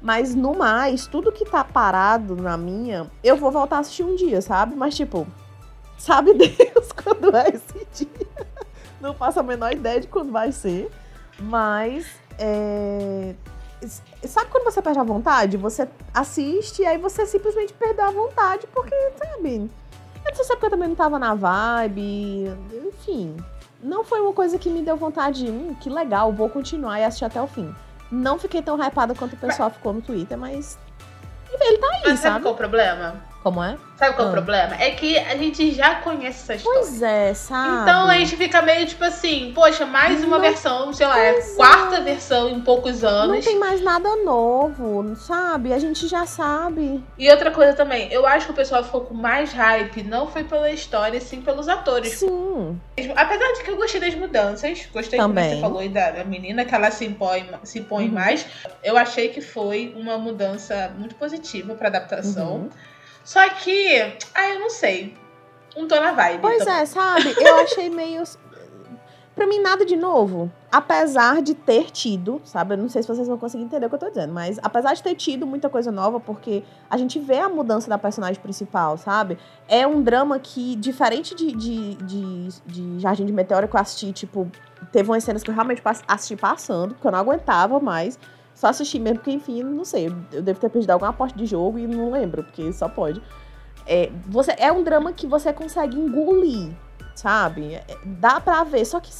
Mas 0.00 0.34
no 0.34 0.54
mais, 0.54 1.06
tudo 1.06 1.30
que 1.32 1.44
tá 1.44 1.62
parado 1.64 2.34
na 2.36 2.56
minha, 2.56 3.08
eu 3.22 3.36
vou 3.36 3.50
voltar 3.50 3.76
a 3.76 3.78
assistir 3.78 4.02
um 4.02 4.16
dia, 4.16 4.42
sabe? 4.42 4.74
Mas 4.74 4.96
tipo, 4.96 5.26
sabe 5.96 6.34
Deus 6.34 6.90
quando 6.92 7.34
é 7.36 7.48
esse 7.50 7.86
dia? 8.04 8.46
Não 9.00 9.14
faço 9.14 9.40
a 9.40 9.42
menor 9.42 9.72
ideia 9.72 10.00
de 10.00 10.08
quando 10.08 10.30
vai 10.32 10.50
ser. 10.52 10.90
Mas. 11.38 12.06
é, 12.38 13.34
Sabe 13.88 14.50
quando 14.50 14.64
você 14.64 14.80
perde 14.80 14.98
a 14.98 15.02
vontade? 15.04 15.56
Você 15.56 15.88
assiste 16.14 16.82
e 16.82 16.86
aí 16.86 16.98
você 16.98 17.26
simplesmente 17.26 17.72
perdeu 17.72 18.04
a 18.06 18.10
vontade, 18.10 18.66
porque, 18.72 18.94
sabe? 19.16 19.70
Eu 20.24 20.28
não 20.30 20.34
sei 20.34 20.44
se 20.44 20.52
é 20.52 20.54
porque 20.56 20.66
eu 20.66 20.70
também 20.70 20.88
não 20.88 20.94
tava 20.96 21.18
na 21.18 21.34
vibe. 21.34 22.52
Enfim. 22.86 23.36
Não 23.82 24.04
foi 24.04 24.20
uma 24.20 24.32
coisa 24.32 24.58
que 24.58 24.70
me 24.70 24.82
deu 24.82 24.96
vontade 24.96 25.44
de. 25.44 25.50
Hum, 25.50 25.74
que 25.80 25.90
legal, 25.90 26.32
vou 26.32 26.48
continuar 26.48 27.00
e 27.00 27.04
assistir 27.04 27.24
até 27.24 27.42
o 27.42 27.46
fim. 27.48 27.74
Não 28.10 28.38
fiquei 28.38 28.62
tão 28.62 28.76
hypada 28.80 29.14
quanto 29.14 29.32
o 29.34 29.38
pessoal 29.38 29.70
ficou 29.70 29.92
no 29.92 30.00
Twitter, 30.02 30.38
mas. 30.38 30.78
Ele 31.60 31.78
tá 31.78 31.86
aí, 31.88 32.00
Mas 32.04 32.20
sabe 32.20 32.34
sabe? 32.34 32.42
qual 32.44 32.52
é 32.52 32.54
o 32.54 32.56
problema? 32.58 33.31
Como 33.42 33.62
é? 33.62 33.76
Sabe 33.96 34.14
qual 34.14 34.26
é 34.26 34.30
Ah. 34.30 34.30
o 34.30 34.34
problema? 34.34 34.76
É 34.80 34.90
que 34.92 35.18
a 35.18 35.36
gente 35.36 35.72
já 35.72 35.96
conhece 35.96 36.42
essa 36.42 36.54
história. 36.54 36.80
Pois 36.80 37.02
é, 37.02 37.34
sabe? 37.34 37.82
Então 37.82 38.08
a 38.08 38.14
gente 38.14 38.36
fica 38.36 38.62
meio 38.62 38.86
tipo 38.86 39.02
assim, 39.04 39.50
poxa, 39.52 39.84
mais 39.84 40.22
uma 40.22 40.36
Não- 40.38 40.40
versão, 40.40 40.92
sei 40.92 41.06
lá, 41.08 41.18
é 41.18 41.30
é. 41.30 41.42
quarta 41.56 42.00
versão 42.00 42.48
em 42.48 42.60
poucos 42.60 43.02
Não 43.02 43.08
anos. 43.08 43.44
tem 43.44 43.58
mais 43.58 43.80
nada 43.82 44.14
novo, 44.24 45.16
sabe? 45.16 45.72
A 45.72 45.78
gente 45.80 46.06
já 46.06 46.24
sabe. 46.24 47.02
E 47.18 47.28
outra 47.30 47.50
coisa 47.50 47.72
também, 47.74 48.12
eu 48.12 48.24
acho 48.26 48.46
que 48.46 48.52
o 48.52 48.56
pessoal 48.56 48.84
ficou 48.84 49.00
com 49.02 49.14
mais 49.14 49.52
hype, 49.52 50.04
não 50.04 50.28
foi 50.28 50.44
pela 50.44 50.70
história, 50.70 51.20
sim 51.20 51.42
pelos 51.42 51.68
atores. 51.68 52.12
Sim. 52.18 52.80
Apesar 53.16 53.52
de 53.54 53.64
que 53.64 53.70
eu 53.72 53.76
gostei 53.76 54.00
das 54.00 54.14
mudanças, 54.14 54.86
gostei 54.92 55.18
Também. 55.18 55.54
você 55.56 55.60
falou 55.60 55.88
da 55.88 56.22
menina, 56.24 56.64
que 56.64 56.72
ela 56.74 56.92
se 56.92 57.04
impõe, 57.04 57.48
se 57.64 57.80
impõe 57.80 58.06
Uhum. 58.06 58.12
mais. 58.14 58.46
Eu 58.84 58.96
achei 58.96 59.28
que 59.30 59.40
foi 59.40 59.92
uma 59.96 60.16
mudança 60.16 60.92
muito 60.96 61.16
positiva 61.16 61.74
pra 61.74 61.88
adaptação. 61.88 62.52
Uhum. 62.54 62.70
Só 63.24 63.48
que, 63.50 64.14
ah, 64.34 64.48
eu 64.50 64.60
não 64.60 64.70
sei. 64.70 65.14
Não 65.76 65.88
tô 65.88 65.98
na 65.98 66.12
vibe. 66.12 66.40
Pois 66.40 66.64
também. 66.64 66.82
é, 66.82 66.86
sabe? 66.86 67.34
Eu 67.38 67.56
achei 67.56 67.88
meio. 67.88 68.22
Pra 69.34 69.46
mim, 69.46 69.60
nada 69.60 69.86
de 69.86 69.96
novo. 69.96 70.52
Apesar 70.70 71.40
de 71.40 71.54
ter 71.54 71.90
tido, 71.90 72.40
sabe? 72.44 72.74
Eu 72.74 72.78
não 72.78 72.88
sei 72.88 73.00
se 73.02 73.08
vocês 73.08 73.26
vão 73.26 73.38
conseguir 73.38 73.64
entender 73.64 73.86
o 73.86 73.88
que 73.88 73.94
eu 73.94 73.98
tô 73.98 74.08
dizendo, 74.10 74.32
mas 74.32 74.58
apesar 74.62 74.92
de 74.92 75.02
ter 75.02 75.14
tido 75.14 75.46
muita 75.46 75.70
coisa 75.70 75.90
nova, 75.90 76.20
porque 76.20 76.62
a 76.90 76.98
gente 76.98 77.18
vê 77.18 77.38
a 77.38 77.48
mudança 77.48 77.88
da 77.88 77.96
personagem 77.96 78.40
principal, 78.42 78.98
sabe? 78.98 79.38
É 79.66 79.86
um 79.86 80.02
drama 80.02 80.38
que, 80.38 80.76
diferente 80.76 81.34
de, 81.34 81.52
de, 81.52 81.94
de, 81.94 82.48
de 82.66 83.00
Jardim 83.00 83.24
de 83.24 83.32
Meteoro, 83.32 83.68
que 83.68 83.74
eu 83.74 83.80
assisti, 83.80 84.12
tipo, 84.12 84.50
teve 84.92 85.10
umas 85.10 85.24
cenas 85.24 85.42
que 85.42 85.48
eu 85.48 85.54
realmente 85.54 85.82
assisti 86.06 86.36
passando, 86.36 86.94
porque 86.94 87.06
eu 87.06 87.12
não 87.12 87.18
aguentava 87.18 87.80
mais. 87.80 88.18
Só 88.62 88.68
assisti 88.68 88.96
mesmo, 89.00 89.18
porque, 89.18 89.32
enfim, 89.32 89.60
não 89.64 89.84
sei. 89.84 90.06
Eu 90.32 90.40
devo 90.40 90.60
ter 90.60 90.68
perdido 90.68 90.92
alguma 90.92 91.10
aposta 91.10 91.36
de 91.36 91.46
jogo 91.46 91.80
e 91.80 91.86
não 91.88 92.12
lembro, 92.12 92.44
porque 92.44 92.72
só 92.72 92.88
pode. 92.88 93.20
É, 93.84 94.08
você, 94.24 94.54
é 94.56 94.70
um 94.70 94.84
drama 94.84 95.12
que 95.12 95.26
você 95.26 95.52
consegue 95.52 95.98
engolir, 95.98 96.70
sabe? 97.12 97.74
É, 97.74 97.84
Dá 98.04 98.40
pra 98.40 98.62
ver, 98.62 98.84
só 98.84 99.00
que. 99.00 99.10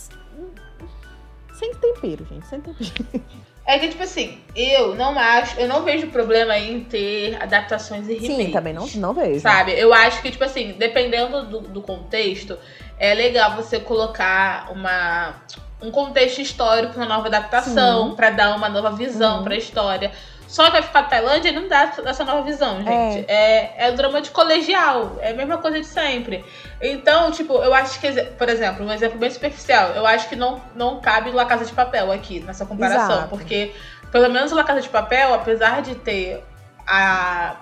Sem 1.54 1.74
tempero, 1.74 2.24
gente. 2.24 2.46
Sem 2.46 2.60
tempero. 2.60 2.92
É 3.64 3.78
que, 3.78 3.88
tipo 3.90 4.02
assim, 4.02 4.40
eu 4.56 4.96
não 4.96 5.16
acho, 5.16 5.58
eu 5.60 5.68
não 5.68 5.84
vejo 5.84 6.08
problema 6.08 6.58
em 6.58 6.82
ter 6.82 7.40
adaptações 7.40 8.08
e 8.08 8.14
remakes. 8.14 8.46
Sim, 8.46 8.50
também 8.50 8.72
não, 8.74 8.88
não 8.96 9.14
vejo. 9.14 9.38
Sabe? 9.38 9.70
Eu 9.78 9.94
acho 9.94 10.20
que, 10.20 10.32
tipo 10.32 10.42
assim, 10.42 10.72
dependendo 10.72 11.46
do, 11.46 11.60
do 11.60 11.80
contexto, 11.80 12.58
é 12.98 13.14
legal 13.14 13.54
você 13.54 13.78
colocar 13.78 14.72
uma, 14.72 15.36
um 15.82 15.90
contexto 15.90 16.40
histórico 16.40 16.98
na 16.98 17.06
nova 17.06 17.26
adaptação, 17.28 18.14
pra 18.14 18.30
dar 18.30 18.54
uma 18.56 18.68
nova 18.68 18.90
visão 18.92 19.38
Uhum. 19.38 19.44
pra 19.44 19.56
história. 19.56 20.10
Só 20.46 20.66
que 20.66 20.72
vai 20.72 20.82
ficar 20.82 21.04
Tailândia 21.04 21.48
e 21.48 21.52
não 21.52 21.66
dá 21.66 21.90
essa 22.04 22.24
nova 22.24 22.42
visão, 22.42 22.76
gente. 22.82 23.24
É, 23.26 23.86
é 23.86 23.90
um 23.90 23.94
drama 23.94 24.20
de 24.20 24.30
colegial, 24.30 25.16
é 25.20 25.30
a 25.30 25.34
mesma 25.34 25.56
coisa 25.56 25.80
de 25.80 25.86
sempre. 25.86 26.44
Então, 26.80 27.30
tipo, 27.30 27.54
eu 27.54 27.72
acho 27.72 27.98
que, 27.98 28.12
por 28.36 28.50
exemplo, 28.50 28.84
um 28.84 28.92
exemplo 28.92 29.18
bem 29.18 29.30
superficial, 29.30 29.92
eu 29.92 30.06
acho 30.06 30.28
que 30.28 30.36
não, 30.36 30.60
não 30.74 31.00
cabe 31.00 31.30
La 31.30 31.46
Casa 31.46 31.64
de 31.64 31.72
Papel 31.72 32.12
aqui, 32.12 32.40
nessa 32.40 32.66
comparação. 32.66 33.12
Exato. 33.12 33.28
Porque, 33.30 33.72
pelo 34.10 34.28
menos 34.28 34.52
La 34.52 34.62
Casa 34.62 34.82
de 34.82 34.90
Papel, 34.90 35.32
apesar 35.32 35.80
de 35.80 35.94
ter 35.94 36.44
a, 36.86 37.56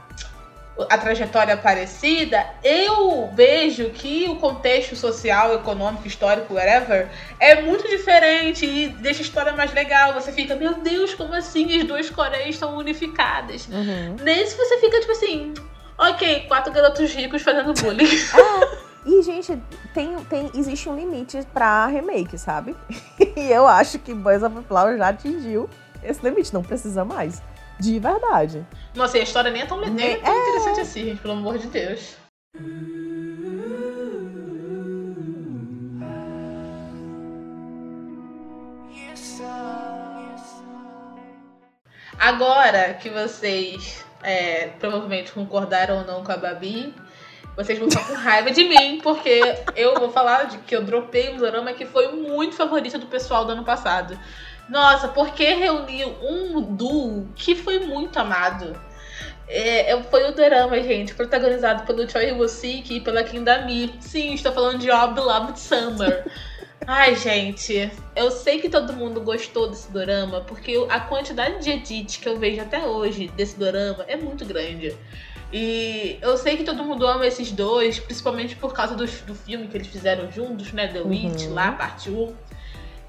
a 0.88 0.96
trajetória 0.96 1.56
parecida, 1.56 2.46
eu 2.64 3.30
vejo 3.34 3.90
que 3.90 4.28
o 4.28 4.36
contexto 4.36 4.96
social, 4.96 5.54
econômico, 5.54 6.06
histórico, 6.06 6.54
whatever, 6.54 7.08
é 7.38 7.60
muito 7.62 7.88
diferente 7.88 8.64
e 8.64 8.88
deixa 8.88 9.20
a 9.20 9.22
história 9.22 9.52
mais 9.52 9.72
legal. 9.72 10.14
Você 10.14 10.32
fica, 10.32 10.54
meu 10.54 10.74
Deus, 10.74 11.14
como 11.14 11.34
assim 11.34 11.78
as 11.78 11.86
duas 11.86 12.08
Coreias 12.08 12.50
estão 12.50 12.76
unificadas? 12.76 13.66
Uhum. 13.68 14.16
Nesse 14.22 14.56
você 14.56 14.78
fica 14.78 15.00
tipo 15.00 15.12
assim, 15.12 15.54
ok, 15.98 16.46
quatro 16.48 16.72
garotos 16.72 17.12
ricos 17.12 17.42
fazendo 17.42 17.74
bullying. 17.74 18.08
É. 18.36 18.90
E, 19.06 19.22
gente, 19.22 19.58
tem, 19.94 20.14
tem, 20.24 20.50
existe 20.54 20.86
um 20.86 20.94
limite 20.94 21.40
pra 21.54 21.86
remake, 21.86 22.36
sabe? 22.36 22.76
E 23.36 23.50
eu 23.50 23.66
acho 23.66 23.98
que 23.98 24.12
Boys 24.12 24.42
of 24.42 24.54
Flower 24.68 24.98
já 24.98 25.08
atingiu 25.08 25.68
esse 26.02 26.22
limite. 26.22 26.52
Não 26.52 26.62
precisa 26.62 27.04
mais. 27.04 27.40
De 27.80 27.98
verdade. 27.98 28.66
Nossa, 28.94 29.16
e 29.16 29.20
a 29.20 29.24
história 29.24 29.50
nem 29.50 29.62
é 29.62 29.66
tão, 29.66 29.80
nem 29.80 30.12
é 30.12 30.16
tão 30.16 30.32
É. 30.32 30.48
interessante 30.48 30.80
assim, 30.80 31.04
gente, 31.04 31.20
pelo 31.20 31.34
amor 31.34 31.58
de 31.58 31.66
Deus. 31.68 32.16
Agora 42.18 42.94
que 42.94 43.08
vocês 43.08 44.04
é, 44.22 44.68
provavelmente 44.78 45.32
concordaram 45.32 45.98
ou 46.00 46.04
não 46.04 46.22
com 46.22 46.32
a 46.32 46.36
Babi, 46.36 46.94
vocês 47.56 47.78
vão 47.78 47.90
ficar 47.90 48.06
com 48.06 48.14
raiva 48.14 48.50
de 48.50 48.64
mim, 48.64 49.00
porque 49.02 49.40
eu 49.74 49.94
vou 49.94 50.10
falar 50.10 50.44
de 50.44 50.58
que 50.58 50.76
eu 50.76 50.84
dropei 50.84 51.30
um 51.30 51.38
drama 51.38 51.72
que 51.72 51.86
foi 51.86 52.08
muito 52.12 52.56
favorito 52.56 52.98
do 52.98 53.06
pessoal 53.06 53.44
do 53.44 53.52
ano 53.52 53.64
passado. 53.64 54.18
Nossa, 54.70 55.08
porque 55.08 55.44
reuniu 55.54 56.14
um 56.22 56.60
duo 56.62 57.28
que 57.34 57.54
foi 57.54 57.80
muito 57.80 58.18
amado. 58.18 58.80
É, 59.48 59.90
é- 59.92 60.02
foi 60.04 60.28
o 60.30 60.34
drama, 60.34 60.80
gente, 60.80 61.12
protagonizado 61.14 61.82
pelo 61.84 62.08
Choi 62.08 62.28
Iwasaki 62.28 62.94
e 62.96 63.00
pela 63.00 63.24
Kim 63.24 63.42
Da-mi. 63.42 63.92
Sim, 64.00 64.32
estou 64.34 64.52
falando 64.52 64.78
de 64.78 64.90
Ob 64.90 65.18
Love 65.18 65.58
Summer. 65.58 66.24
Ai, 66.86 67.14
gente, 67.16 67.90
eu 68.16 68.30
sei 68.30 68.60
que 68.60 68.68
todo 68.68 68.92
mundo 68.92 69.20
gostou 69.20 69.68
desse 69.68 69.90
dorama, 69.92 70.40
porque 70.42 70.74
a 70.88 71.00
quantidade 71.00 71.62
de 71.62 71.70
edit 71.70 72.20
que 72.20 72.28
eu 72.28 72.38
vejo 72.38 72.60
até 72.62 72.78
hoje 72.86 73.28
desse 73.36 73.58
dorama 73.58 74.04
é 74.08 74.16
muito 74.16 74.44
grande. 74.44 74.96
E 75.52 76.16
eu 76.22 76.36
sei 76.36 76.56
que 76.56 76.62
todo 76.64 76.82
mundo 76.84 77.06
ama 77.06 77.26
esses 77.26 77.50
dois, 77.50 77.98
principalmente 77.98 78.54
por 78.56 78.72
causa 78.72 78.94
do, 78.94 79.04
do 79.04 79.34
filme 79.34 79.66
que 79.66 79.76
eles 79.76 79.88
fizeram 79.88 80.30
juntos, 80.30 80.72
né? 80.72 80.86
The 80.88 81.00
Witch, 81.02 81.46
Uhum. 81.46 81.54
lá, 81.54 81.72
parte 81.72 82.08
1. 82.08 82.32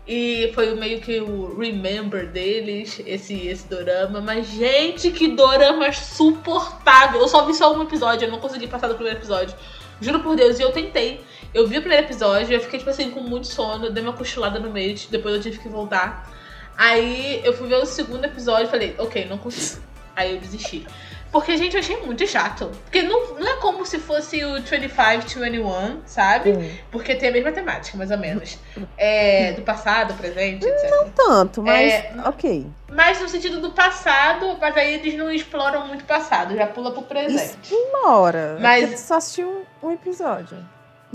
E 0.07 0.51
foi 0.55 0.73
meio 0.75 0.99
que 0.99 1.19
o 1.19 1.57
remember 1.57 2.27
deles, 2.27 3.01
esse, 3.05 3.47
esse 3.47 3.67
dorama. 3.67 4.19
Mas, 4.19 4.47
gente, 4.47 5.11
que 5.11 5.29
dorama 5.29 5.91
suportável. 5.91 7.21
Eu 7.21 7.27
só 7.27 7.45
vi 7.45 7.53
só 7.53 7.75
um 7.75 7.83
episódio, 7.83 8.25
eu 8.25 8.31
não 8.31 8.39
consegui 8.39 8.67
passar 8.67 8.87
do 8.87 8.95
primeiro 8.95 9.19
episódio. 9.19 9.55
Juro 10.01 10.19
por 10.21 10.35
Deus, 10.35 10.59
e 10.59 10.63
eu 10.63 10.71
tentei. 10.71 11.21
Eu 11.53 11.67
vi 11.67 11.77
o 11.77 11.81
primeiro 11.81 12.05
episódio, 12.05 12.53
eu 12.53 12.59
fiquei, 12.59 12.79
tipo 12.79 12.89
assim, 12.89 13.11
com 13.11 13.21
muito 13.21 13.47
sono, 13.47 13.91
dei 13.91 14.01
uma 14.01 14.13
cochilada 14.13 14.59
no 14.59 14.71
meio, 14.71 14.95
depois 15.09 15.35
eu 15.35 15.41
tive 15.41 15.59
que 15.59 15.69
voltar. 15.69 16.29
Aí 16.77 17.41
eu 17.43 17.53
fui 17.53 17.67
ver 17.67 17.75
o 17.75 17.85
segundo 17.85 18.25
episódio 18.25 18.65
e 18.65 18.69
falei, 18.69 18.95
ok, 18.97 19.25
não 19.25 19.37
consigo. 19.37 19.83
Aí 20.15 20.33
eu 20.33 20.39
desisti. 20.39 20.85
Porque, 21.31 21.55
gente, 21.55 21.75
eu 21.75 21.79
achei 21.79 21.97
muito 21.97 22.25
chato. 22.27 22.69
Porque 22.83 23.03
não, 23.03 23.39
como 23.61 23.85
se 23.85 23.99
fosse 23.99 24.43
o 24.43 24.59
2521, 24.59 26.01
sabe? 26.05 26.51
Hum. 26.51 26.71
Porque 26.91 27.15
tem 27.15 27.29
a 27.29 27.31
mesma 27.31 27.51
temática, 27.51 27.97
mais 27.97 28.11
ou 28.11 28.17
menos. 28.17 28.57
É, 28.97 29.53
do 29.53 29.61
passado, 29.63 30.13
presente, 30.15 30.65
etc. 30.65 30.89
Tanto, 31.15 31.61
mas 31.63 31.91
É. 31.93 32.13
ok. 32.25 32.67
Mas 32.89 33.19
no 33.21 33.27
sentido 33.29 33.59
do 33.61 33.71
passado, 33.71 34.57
mas 34.59 34.75
aí 34.77 34.95
eles 34.95 35.13
não 35.15 35.31
exploram 35.31 35.87
muito 35.87 36.01
o 36.01 36.05
passado, 36.05 36.55
já 36.55 36.67
pula 36.67 36.91
pro 36.91 37.01
presente. 37.03 37.73
Uma 37.73 38.15
hora. 38.17 38.57
Mas- 38.59 38.83
É 38.83 38.87
porque 38.87 39.01
tu 39.01 39.05
só 39.07 39.15
assistiu 39.17 39.65
um 39.81 39.91
episódio. 39.91 40.57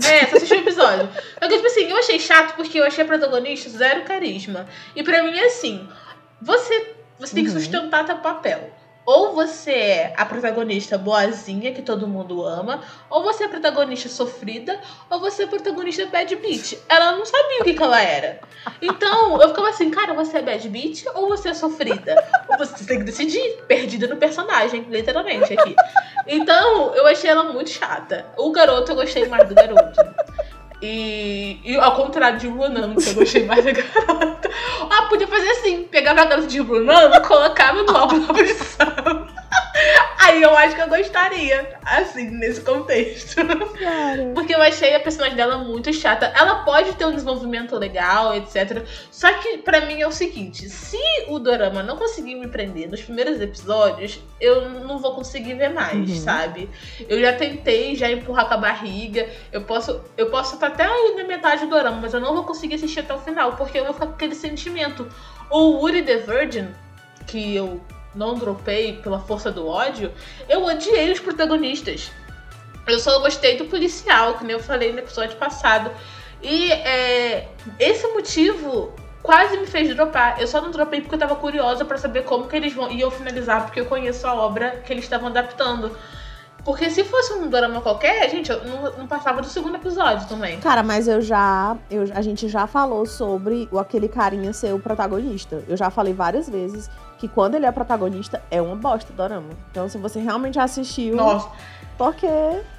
É, 0.03 0.25
só 0.27 0.35
assisti 0.37 0.53
o 0.53 0.59
episódio. 0.59 1.09
Só 1.41 1.47
que, 1.47 1.55
tipo 1.55 1.65
assim, 1.67 1.89
eu 1.89 1.97
achei 1.97 2.19
chato 2.19 2.55
porque 2.55 2.79
eu 2.79 2.83
achei 2.85 3.03
a 3.03 3.07
protagonista 3.07 3.69
zero 3.69 4.03
carisma. 4.03 4.67
E 4.95 5.01
pra 5.01 5.23
mim 5.23 5.35
é 5.37 5.45
assim: 5.45 5.87
você, 6.41 6.93
você 7.19 7.33
tem 7.33 7.43
que 7.43 7.49
Uhum. 7.51 7.59
sustentar 7.59 8.05
teu 8.05 8.17
papel. 8.17 8.69
Ou 9.07 9.33
você 9.33 9.71
é 9.71 10.13
a 10.17 10.25
protagonista 10.25 10.97
boazinha, 10.97 11.73
que 11.73 11.81
todo 11.81 12.05
mundo 12.05 12.43
ama, 12.43 12.81
ou 13.09 13.23
você 13.23 13.43
é 13.43 13.45
a 13.45 13.49
protagonista 13.49 14.09
sofrida, 14.09 14.81
ou 15.09 15.21
você 15.21 15.43
é 15.43 15.45
a 15.45 15.47
protagonista 15.47 16.05
bad 16.07 16.35
bitch. 16.35 16.73
Ela 16.89 17.13
não 17.13 17.25
sabia 17.25 17.61
o 17.61 17.63
que, 17.63 17.73
que 17.73 17.81
ela 17.81 18.01
era. 18.01 18.41
Então, 18.81 19.41
eu 19.41 19.47
ficava 19.47 19.69
assim, 19.69 19.89
cara, 19.89 20.13
você 20.13 20.39
é 20.39 20.41
bad 20.41 20.67
bitch 20.67 21.05
ou 21.15 21.29
você 21.29 21.47
é 21.47 21.53
sofrida? 21.53 22.21
Você 22.59 22.83
tem 22.83 22.99
que 22.99 23.05
decidir, 23.05 23.63
perdida 23.65 24.07
no 24.07 24.17
personagem, 24.17 24.81
literalmente 24.89 25.57
aqui. 25.57 25.73
Então, 26.27 26.93
eu 26.93 27.07
achei 27.07 27.29
ela 27.29 27.45
muito 27.45 27.69
chata. 27.69 28.25
O 28.35 28.51
garoto, 28.51 28.91
eu 28.91 28.95
gostei 28.97 29.25
mais 29.29 29.47
do 29.47 29.55
garoto. 29.55 30.01
E, 30.81 31.59
e 31.63 31.75
ao 31.75 31.95
contrário 31.95 32.37
de 32.37 32.47
Brunan, 32.47 32.95
que 32.95 33.09
eu 33.09 33.13
gostei 33.15 33.45
mais 33.45 33.65
da 33.65 33.71
garota. 33.71 34.49
Ah, 34.89 35.03
podia 35.09 35.27
fazer 35.27 35.49
assim: 35.49 35.83
pegava 35.83 36.21
a 36.21 36.25
garota 36.25 36.47
de 36.47 36.61
Brunan, 36.61 37.09
colocava 37.21 37.81
no 37.83 37.97
álbum 37.97 38.19
da. 38.27 39.26
Aí 40.27 40.41
eu 40.41 40.55
acho 40.57 40.75
que 40.75 40.81
eu 40.81 40.89
gostaria, 40.89 41.77
assim, 41.85 42.29
nesse 42.31 42.59
contexto. 42.61 43.35
Cara. 43.79 44.31
Porque 44.35 44.53
eu 44.53 44.61
achei 44.61 44.93
a 44.93 44.99
personagem 44.99 45.37
dela 45.37 45.57
muito 45.59 45.93
chata. 45.93 46.25
Ela 46.35 46.65
pode 46.65 46.91
ter 46.93 47.05
um 47.05 47.13
desenvolvimento 47.13 47.77
legal, 47.77 48.35
etc. 48.35 48.85
Só 49.09 49.31
que 49.33 49.59
pra 49.59 49.81
mim 49.85 50.01
é 50.01 50.07
o 50.07 50.11
seguinte: 50.11 50.67
se 50.69 50.97
o 51.29 51.39
dorama 51.39 51.81
não 51.81 51.95
conseguir 51.95 52.35
me 52.35 52.47
prender 52.49 52.89
nos 52.89 53.01
primeiros 53.01 53.39
episódios, 53.39 54.19
eu 54.41 54.69
não 54.69 54.97
vou 54.99 55.15
conseguir 55.15 55.53
ver 55.53 55.69
mais, 55.69 56.09
Uhum. 56.09 56.15
sabe? 56.17 56.69
Eu 57.07 57.21
já 57.21 57.31
tentei 57.31 57.95
já 57.95 58.11
empurrar 58.11 58.47
com 58.49 58.55
a 58.55 58.57
barriga. 58.57 59.29
Eu 59.51 59.61
posso, 59.61 60.01
eu 60.17 60.29
posso 60.29 60.55
estar 60.55 60.67
até 60.67 60.83
aí 60.83 61.15
na 61.15 61.23
metade 61.23 61.61
do 61.65 61.69
dorama, 61.69 61.99
mas 62.01 62.13
eu 62.13 62.19
não 62.19 62.33
vou 62.33 62.43
conseguir 62.43 62.75
assistir 62.75 62.99
até 62.99 63.13
o 63.13 63.19
final, 63.19 63.53
porque 63.53 63.79
eu 63.79 63.85
vou 63.85 63.93
ficar 63.93 64.07
com 64.07 64.13
aquele 64.13 64.35
sentimento. 64.35 65.07
O 65.49 65.77
Woody 65.77 66.01
the 66.03 66.17
Virgin, 66.17 66.67
que 67.25 67.55
eu 67.55 67.79
não 68.17 68.35
dropei 68.35 68.93
pela 68.93 69.19
força 69.19 69.51
do 69.51 69.67
ódio, 69.67 70.11
eu 70.49 70.65
odiei 70.65 71.11
os 71.11 71.19
protagonistas. 71.19 72.11
Eu 72.87 72.99
só 72.99 73.19
gostei 73.19 73.57
do 73.57 73.65
policial, 73.65 74.37
que 74.37 74.43
nem 74.43 74.53
eu 74.53 74.59
falei 74.59 74.91
no 74.91 74.99
episódio 74.99 75.37
passado. 75.37 75.91
E 76.41 76.71
é, 76.71 77.47
esse 77.79 78.07
motivo 78.07 78.93
quase 79.21 79.57
me 79.57 79.67
fez 79.67 79.93
dropar. 79.93 80.39
Eu 80.39 80.47
só 80.47 80.61
não 80.61 80.71
dropei 80.71 81.01
porque 81.01 81.15
eu 81.15 81.19
tava 81.19 81.35
curiosa 81.35 81.83
pra 81.83 81.97
saber 81.97 82.23
como 82.23 82.47
que 82.47 82.55
eles 82.55 82.73
vão, 82.73 82.89
iam 82.89 83.11
finalizar, 83.11 83.65
porque 83.65 83.81
eu 83.81 83.85
conheço 83.85 84.25
a 84.25 84.33
obra 84.33 84.81
que 84.85 84.93
eles 84.93 85.03
estavam 85.03 85.27
adaptando. 85.27 85.95
Porque 86.67 86.89
se 86.89 87.01
fosse 87.05 87.31
um 87.31 87.47
drama 87.47 87.79
qualquer, 87.79 88.29
gente, 88.29 88.51
eu 88.51 88.61
não, 88.65 88.91
não 88.97 89.07
passava 89.07 89.39
do 89.39 89.47
segundo 89.47 89.75
episódio 89.75 90.27
também. 90.27 90.59
Cara, 90.59 90.83
mas 90.83 91.07
eu 91.07 91.21
já. 91.21 91.77
Eu, 91.89 92.03
a 92.13 92.21
gente 92.21 92.49
já 92.49 92.67
falou 92.67 93.05
sobre 93.05 93.69
o, 93.71 93.79
aquele 93.79 94.09
carinha 94.09 94.51
ser 94.51 94.73
o 94.73 94.79
protagonista. 94.79 95.63
Eu 95.65 95.77
já 95.77 95.89
falei 95.89 96.11
várias 96.11 96.49
vezes 96.49 96.89
que 97.17 97.25
quando 97.25 97.55
ele 97.55 97.65
é 97.65 97.71
protagonista 97.71 98.43
é 98.51 98.61
uma 98.61 98.75
bosta 98.75 99.13
do 99.13 99.15
dorama. 99.15 99.47
Então, 99.71 99.87
se 99.87 99.97
você 99.97 100.19
realmente 100.19 100.59
assistiu, 100.59 101.15
Nossa, 101.15 101.49
porque 101.97 102.27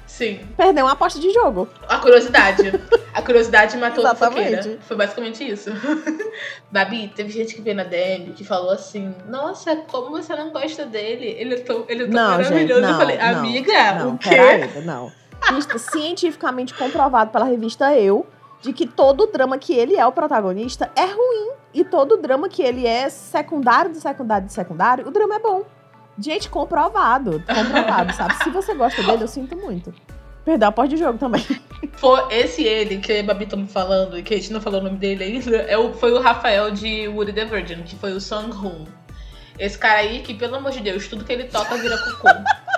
sim. 0.07 0.39
perdeu 0.55 0.85
uma 0.85 0.93
aposta 0.93 1.19
de 1.19 1.31
jogo. 1.31 1.67
A 1.87 1.97
curiosidade. 1.97 2.71
A 3.13 3.21
curiosidade 3.21 3.77
matou 3.77 4.05
a 4.07 4.15
fofoqueira. 4.15 4.79
Foi 4.81 4.95
basicamente 4.95 5.47
isso. 5.47 5.71
Babi, 6.71 7.11
teve 7.15 7.29
gente 7.31 7.55
que 7.55 7.61
veio 7.61 7.75
na 7.75 7.83
DM 7.83 8.31
que 8.33 8.43
falou 8.43 8.71
assim: 8.71 9.13
Nossa, 9.27 9.75
como 9.75 10.11
você 10.11 10.35
não 10.35 10.51
gosta 10.51 10.85
dele? 10.85 11.35
Ele 11.37 11.55
é 11.55 11.59
tão, 11.59 11.85
ele 11.87 12.03
é 12.03 12.07
tão 12.07 12.13
Não, 12.13 12.37
gente, 12.37 12.51
maravilhoso. 12.51 12.81
não, 12.81 12.89
eu 12.89 12.97
falei, 12.97 13.17
não, 13.17 13.39
amiga, 13.39 13.93
Não, 13.93 14.13
o 14.13 14.17
quê? 14.17 14.29
peraí, 14.29 14.85
não. 14.85 15.11
Cientificamente 15.77 16.73
comprovado 16.73 17.31
pela 17.31 17.45
revista 17.45 17.93
Eu, 17.95 18.25
de 18.61 18.73
que 18.73 18.85
todo 18.85 19.27
drama 19.27 19.57
que 19.57 19.73
ele 19.73 19.95
é 19.95 20.05
o 20.05 20.11
protagonista 20.11 20.91
é 20.95 21.05
ruim. 21.05 21.51
E 21.73 21.83
todo 21.83 22.17
drama 22.17 22.49
que 22.49 22.61
ele 22.63 22.87
é 22.87 23.09
secundário 23.09 23.91
de 23.91 23.99
secundário 23.99 24.47
de 24.47 24.53
secundário, 24.53 25.07
o 25.07 25.11
drama 25.11 25.35
é 25.35 25.39
bom. 25.39 25.63
Gente, 26.21 26.49
comprovado. 26.49 27.43
Comprovado, 27.47 28.13
sabe? 28.13 28.35
Se 28.43 28.49
você 28.49 28.73
gosta 28.73 29.01
dele, 29.03 29.23
eu 29.23 29.27
sinto 29.27 29.55
muito. 29.55 29.93
Perdeu 30.43 30.67
a 30.67 30.71
porta 30.71 30.95
de 30.95 30.97
jogo 30.97 31.17
também. 31.17 31.45
Foi 31.93 32.21
esse 32.33 32.63
ele 32.63 32.97
que 32.97 33.19
a 33.19 33.23
Babi 33.23 33.45
tá 33.45 33.55
me 33.55 33.67
falando 33.67 34.17
e 34.17 34.23
que 34.23 34.33
a 34.33 34.37
gente 34.37 34.51
não 34.51 34.61
falou 34.61 34.79
o 34.81 34.83
nome 34.83 34.97
dele 34.97 35.23
ainda. 35.23 35.57
É 35.57 35.77
o, 35.77 35.93
foi 35.93 36.11
o 36.11 36.19
Rafael 36.19 36.71
de 36.71 37.07
Woody 37.07 37.33
the 37.33 37.45
Virgin, 37.45 37.83
que 37.83 37.95
foi 37.95 38.13
o 38.13 38.19
Sung 38.19 38.51
Hoon. 38.51 38.85
Esse 39.57 39.77
cara 39.77 39.99
aí 39.99 40.21
que, 40.21 40.33
pelo 40.33 40.55
amor 40.55 40.71
de 40.71 40.79
Deus, 40.79 41.07
tudo 41.07 41.25
que 41.25 41.33
ele 41.33 41.43
toca 41.43 41.75
vira 41.77 41.97
cocô. 41.97 42.29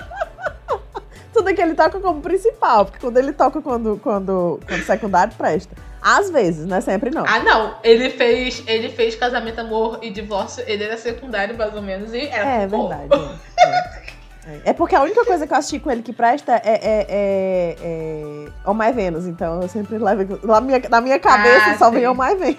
Tudo 1.34 1.54
que 1.54 1.62
ele 1.62 1.76
toca 1.76 2.00
como 2.00 2.22
principal, 2.22 2.86
porque 2.86 3.00
quando 3.00 3.18
ele 3.18 3.32
toca 3.34 3.62
quando, 3.62 4.00
quando, 4.04 4.60
quando 4.68 4.84
secundário, 4.84 5.34
presta. 5.38 5.74
Às 6.02 6.30
vezes, 6.32 6.66
não 6.66 6.78
é 6.78 6.82
sempre 6.82 7.10
não. 7.12 7.24
ah, 7.28 7.40
não. 7.40 7.76
Ele 7.84 8.10
fez, 8.10 8.64
ele 8.68 8.90
fez 8.90 9.16
casamento, 9.16 9.60
amor 9.62 10.00
e 10.02 10.10
divórcio. 10.10 10.64
Ele 10.68 10.84
era 10.84 10.98
secundário, 10.98 11.56
mais 11.58 11.74
ou 11.76 11.82
menos, 11.82 12.12
e 12.14 12.22
era 12.28 12.64
É 12.64 12.68
cocô. 12.68 12.88
verdade. 12.90 13.38
É. 13.58 14.02
É. 14.44 14.62
É 14.66 14.74
porque 14.74 14.96
a 14.96 15.04
única 15.04 15.24
coisa 15.24 15.46
que 15.46 15.54
eu 15.54 15.58
assisti 15.58 15.80
com 15.80 15.92
ele 15.92 16.02
que 16.02 16.12
presta 16.12 16.54
é, 16.54 16.62
é, 16.66 17.06
é, 17.08 17.76
é 17.80 18.46
Oh 18.66 18.74
My 18.74 18.92
Venus. 18.92 19.28
Então 19.28 19.62
eu 19.62 19.68
sempre 19.70 20.00
levo. 20.00 20.40
Na 20.46 20.60
minha, 20.60 20.82
na 20.90 21.00
minha 21.00 21.20
cabeça 21.20 21.72
Ah, 21.72 21.78
só 21.78 21.86
sim. 21.90 21.98
vem 21.98 22.08
Oh 22.08 22.16
My 22.16 22.36
Venus. 22.36 22.58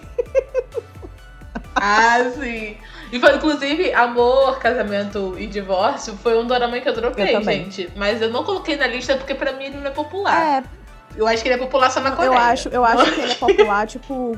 Ah, 1.75 2.31
sim. 2.41 2.77
E 3.13 3.21
foi, 3.21 3.37
inclusive, 3.37 3.93
amor, 3.93 4.59
casamento 4.59 5.35
e 5.39 5.47
divórcio 5.47 6.17
foi 6.17 6.37
um 6.43 6.47
dorama 6.47 6.81
que 6.81 6.89
eu 6.89 6.95
dropei, 6.95 7.37
Eu 7.37 7.43
gente. 7.43 7.91
Mas 7.95 8.23
eu 8.23 8.31
não 8.31 8.43
coloquei 8.43 8.75
na 8.77 8.87
lista 8.87 9.15
porque 9.17 9.35
pra 9.35 9.53
mim 9.53 9.65
ele 9.67 9.77
não 9.77 9.89
é 9.89 9.91
popular. 9.91 10.35
É, 10.35 10.65
Eu 11.15 11.29
acho 11.29 11.43
que 11.43 11.49
ele 11.51 11.57
é 11.57 11.59
popular 11.59 11.91
só 11.91 12.01
na 12.01 12.13
Coreia. 12.13 12.31
eu 12.31 12.39
acho, 12.39 12.69
eu 12.71 12.83
acho 12.83 13.13
que 13.13 13.21
ele 13.21 13.33
é 13.33 13.35
popular, 13.37 13.87
tipo, 13.87 14.35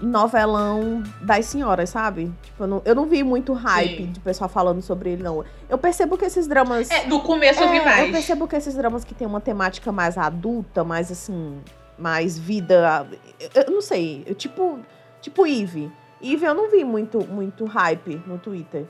novelão 0.00 1.02
das 1.20 1.46
senhoras, 1.46 1.90
sabe? 1.90 2.32
Tipo, 2.42 2.62
eu 2.62 2.66
não, 2.68 2.82
eu 2.84 2.94
não 2.94 3.06
vi 3.06 3.24
muito 3.24 3.52
hype 3.52 3.96
Sim. 4.04 4.12
de 4.12 4.20
pessoal 4.20 4.48
falando 4.48 4.80
sobre 4.82 5.10
ele, 5.10 5.22
não. 5.22 5.44
Eu 5.68 5.76
percebo 5.78 6.16
que 6.16 6.24
esses 6.24 6.46
dramas. 6.46 6.90
É, 6.90 7.06
no 7.06 7.20
começo 7.20 7.60
eu 7.60 7.70
vi 7.70 7.78
É, 7.78 7.84
mais. 7.84 8.06
Eu 8.06 8.12
percebo 8.12 8.46
que 8.46 8.54
esses 8.54 8.74
dramas 8.74 9.04
que 9.04 9.14
tem 9.14 9.26
uma 9.26 9.40
temática 9.40 9.90
mais 9.90 10.16
adulta, 10.16 10.84
mais 10.84 11.10
assim, 11.10 11.60
mais 11.98 12.38
vida. 12.38 13.04
Eu, 13.40 13.62
eu 13.64 13.72
não 13.72 13.80
sei, 13.80 14.22
eu, 14.26 14.34
tipo, 14.34 14.78
tipo 15.20 15.44
Eve. 15.44 15.90
Eve 16.22 16.46
eu 16.46 16.54
não 16.54 16.70
vi 16.70 16.84
muito, 16.84 17.18
muito 17.26 17.64
hype 17.64 18.22
no 18.26 18.38
Twitter. 18.38 18.84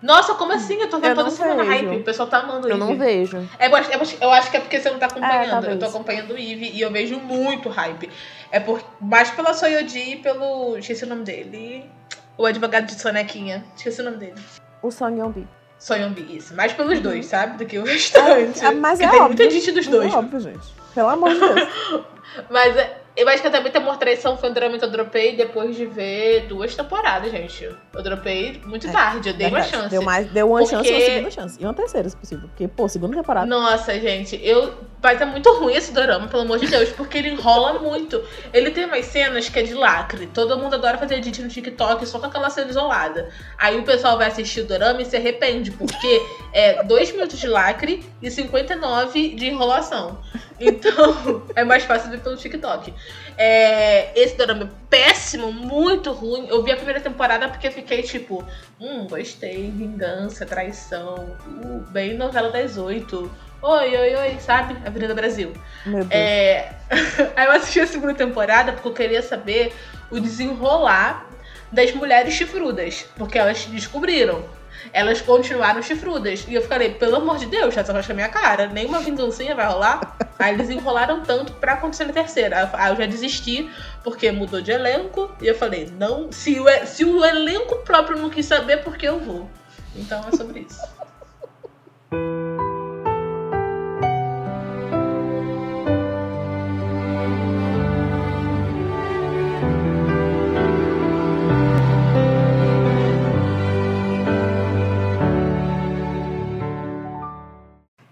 Nossa, 0.00 0.34
como 0.34 0.52
assim? 0.52 0.80
Eu 0.80 0.90
tô 0.90 0.96
vendo 0.98 1.10
Eu 1.10 1.14
toda 1.14 1.30
semana 1.30 1.62
vejo. 1.62 1.86
hype. 1.88 2.00
O 2.00 2.04
pessoal 2.04 2.28
tá 2.28 2.38
amando 2.38 2.66
Eu 2.68 2.72
Eve. 2.76 2.80
não 2.80 2.96
vejo. 2.98 3.48
É, 3.58 3.68
eu, 3.68 3.76
acho, 3.76 3.90
eu 3.92 4.00
acho- 4.00 4.16
eu 4.20 4.50
que 4.50 4.56
é 4.56 4.60
porque 4.60 4.80
você 4.80 4.90
não 4.90 4.98
tá 4.98 5.06
acompanhando. 5.06 5.66
É, 5.66 5.72
eu 5.74 5.78
tô 5.78 5.86
acompanhando 5.86 6.30
o 6.32 6.38
Eve 6.38 6.70
e 6.74 6.80
eu 6.80 6.90
vejo 6.90 7.18
muito 7.20 7.68
hype. 7.68 8.10
É 8.50 8.58
por, 8.58 8.82
mais 9.00 9.30
pela 9.30 9.54
Soyoji 9.54 10.14
e 10.14 10.16
pelo. 10.16 10.76
Esqueci 10.76 11.04
o 11.04 11.08
nome 11.08 11.22
dele. 11.24 11.88
O 12.36 12.44
advogado 12.46 12.86
de 12.86 13.00
Sonequinha. 13.00 13.64
Esqueci 13.76 14.00
o 14.00 14.04
nome 14.04 14.16
dele. 14.16 14.34
O 14.82 14.90
Song 14.90 15.16
Yeon-bi. 15.16 15.46
Soyeon-bi, 15.78 16.36
isso. 16.36 16.54
Mais 16.54 16.72
pelos 16.72 16.98
dois, 17.00 17.26
sabe? 17.26 17.58
Do 17.58 17.66
que 17.66 17.78
o 17.78 17.84
restante. 17.84 18.64
Ah, 18.64 18.72
mas 18.72 18.98
Porque 18.98 19.04
é 19.04 19.10
tem 19.10 19.20
óbvio. 19.20 19.36
muita 19.38 19.50
gente 19.50 19.70
dos 19.72 19.86
dois. 19.86 20.12
É 20.12 20.16
óbvio, 20.16 20.40
gente. 20.40 20.66
Pelo 20.94 21.08
amor 21.08 21.30
de 21.32 21.38
Deus. 21.40 21.68
Mas 22.50 22.76
é, 22.76 23.01
eu 23.16 23.28
acho 23.28 23.42
que 23.42 23.50
também 23.50 23.70
tem 23.70 23.80
Amor 23.82 23.96
Traição 23.96 24.36
foi 24.36 24.50
um 24.50 24.52
drama 24.52 24.78
que 24.78 24.84
eu 24.84 24.90
dropei 24.90 25.36
depois 25.36 25.76
de 25.76 25.84
ver 25.86 26.46
duas 26.46 26.74
temporadas, 26.74 27.30
gente. 27.30 27.64
Eu 27.64 28.02
dropei 28.02 28.60
muito 28.64 28.86
É, 28.86 28.90
tarde, 28.92 29.28
eu 29.30 29.34
dei 29.34 29.48
uma 29.48 29.60
Verdade. 29.60 29.76
chance. 29.76 29.90
Deu, 29.90 30.02
mais, 30.02 30.26
deu 30.28 30.48
uma 30.48 30.58
Porque- 30.60 30.74
chance 30.76 30.88
e 30.90 30.92
uma 30.94 31.00
segunda 31.06 31.30
chance. 31.30 31.58
E 31.60 31.64
uma 31.64 31.74
terceira, 31.74 32.08
se 32.08 32.16
possível. 32.16 32.48
Porque, 32.48 32.66
pô, 32.68 32.88
segunda 32.88 33.16
temporada. 33.16 33.46
Nossa, 33.46 33.98
gente, 34.00 34.40
eu. 34.42 34.72
Mas 35.02 35.20
é 35.20 35.24
muito 35.24 35.52
ruim 35.58 35.74
esse 35.74 35.92
dorama, 35.92 36.28
pelo 36.28 36.42
amor 36.42 36.60
de 36.60 36.68
Deus, 36.68 36.90
porque 36.90 37.18
ele 37.18 37.30
enrola 37.30 37.80
muito. 37.80 38.22
Ele 38.52 38.70
tem 38.70 38.84
umas 38.84 39.04
cenas 39.06 39.48
que 39.48 39.58
é 39.58 39.62
de 39.62 39.74
lacre. 39.74 40.28
Todo 40.28 40.56
mundo 40.56 40.74
adora 40.74 40.96
fazer 40.96 41.16
edit 41.16 41.42
no 41.42 41.48
TikTok 41.48 42.06
só 42.06 42.20
com 42.20 42.26
aquela 42.26 42.48
cena 42.50 42.70
isolada. 42.70 43.28
Aí 43.58 43.76
o 43.78 43.82
pessoal 43.82 44.16
vai 44.16 44.28
assistir 44.28 44.60
o 44.60 44.64
dorama 44.64 45.02
e 45.02 45.04
se 45.04 45.16
arrepende, 45.16 45.72
porque 45.72 46.22
é 46.52 46.84
2 46.84 47.10
minutos 47.10 47.36
de 47.40 47.48
lacre 47.48 48.04
e 48.22 48.30
59 48.30 49.30
de 49.34 49.46
enrolação. 49.48 50.20
Então, 50.62 51.42
é 51.56 51.64
mais 51.64 51.82
fácil 51.84 52.10
ver 52.10 52.20
pelo 52.20 52.36
TikTok. 52.36 52.94
É, 53.36 54.18
esse 54.18 54.36
dorama 54.36 54.64
é 54.64 54.68
péssimo, 54.88 55.52
muito 55.52 56.12
ruim. 56.12 56.46
Eu 56.48 56.62
vi 56.62 56.70
a 56.70 56.76
primeira 56.76 57.00
temporada 57.00 57.48
porque 57.48 57.70
fiquei 57.70 58.02
tipo, 58.02 58.46
hum, 58.80 59.06
gostei, 59.08 59.70
vingança, 59.70 60.46
traição, 60.46 61.36
uh, 61.46 61.80
bem 61.90 62.14
novela 62.14 62.50
das 62.50 62.78
oito. 62.78 63.30
Oi, 63.60 63.96
oi, 63.96 64.14
oi, 64.14 64.36
sabe? 64.40 64.76
Avenida 64.86 65.14
Brasil. 65.14 65.52
Meu 65.84 66.04
Deus. 66.04 66.10
É... 66.12 66.74
Aí 67.36 67.46
eu 67.46 67.52
assisti 67.52 67.80
a 67.80 67.86
segunda 67.86 68.14
temporada 68.14 68.72
porque 68.72 68.88
eu 68.88 68.94
queria 68.94 69.22
saber 69.22 69.72
o 70.10 70.20
desenrolar 70.20 71.28
das 71.70 71.92
mulheres 71.92 72.34
chifrudas, 72.34 73.06
porque 73.16 73.38
elas 73.38 73.64
descobriram. 73.66 74.44
Elas 74.92 75.20
continuaram 75.20 75.82
chifrudas. 75.82 76.44
E 76.48 76.54
eu 76.54 76.62
falei, 76.62 76.94
pelo 76.94 77.16
amor 77.16 77.38
de 77.38 77.46
Deus, 77.46 77.76
essa 77.76 77.92
vai 77.92 78.02
a 78.06 78.14
minha 78.14 78.28
cara. 78.28 78.66
Nenhuma 78.66 79.00
vingancinha 79.00 79.54
vai 79.54 79.66
rolar. 79.66 80.16
Aí 80.38 80.54
eles 80.54 80.70
enrolaram 80.70 81.22
tanto 81.22 81.52
pra 81.54 81.74
acontecer 81.74 82.04
na 82.04 82.12
terceira. 82.12 82.70
Aí 82.72 82.92
eu 82.92 82.96
já 82.96 83.06
desisti, 83.06 83.70
porque 84.02 84.32
mudou 84.32 84.60
de 84.60 84.72
elenco. 84.72 85.30
E 85.40 85.46
eu 85.46 85.54
falei, 85.54 85.92
não. 85.98 86.32
Se 86.32 86.58
o, 86.58 86.66
se 86.86 87.04
o 87.04 87.24
elenco 87.24 87.76
próprio 87.84 88.18
não 88.18 88.30
quis 88.30 88.46
saber, 88.46 88.78
por 88.78 88.96
que 88.96 89.06
eu 89.06 89.20
vou? 89.20 89.48
Então 89.94 90.24
é 90.26 90.36
sobre 90.36 90.66
isso. 90.68 90.80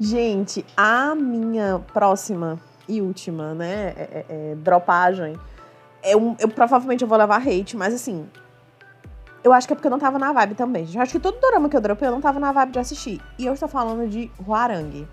Gente, 0.02 0.64
a 0.74 1.14
minha 1.14 1.78
próxima 1.92 2.58
e 2.88 3.02
última, 3.02 3.52
né, 3.52 3.88
é, 3.94 4.24
é- 4.28 4.52
é 4.52 4.54
dropagem, 4.54 5.36
é 6.02 6.14
eu 6.14 6.34
provavelmente 6.54 7.02
eu 7.02 7.08
vou 7.08 7.18
levar 7.18 7.46
hate, 7.46 7.76
mas 7.76 7.92
assim, 7.92 8.26
eu 9.44 9.52
acho 9.52 9.66
que 9.66 9.74
é 9.74 9.76
porque 9.76 9.86
eu 9.86 9.90
não 9.90 9.98
tava 9.98 10.18
na 10.18 10.32
vibe 10.32 10.54
também. 10.54 10.88
Eu 10.94 11.02
acho 11.02 11.12
que 11.12 11.20
todo 11.20 11.38
dorama 11.38 11.68
que 11.68 11.76
eu 11.76 11.80
dropei, 11.82 12.08
eu 12.08 12.12
não 12.12 12.20
tava 12.22 12.40
na 12.40 12.50
vibe 12.50 12.72
de 12.72 12.78
assistir. 12.78 13.20
E 13.38 13.44
eu 13.44 13.52
estou 13.52 13.68
falando 13.68 14.08
de 14.08 14.30
Hwarang, 14.46 15.06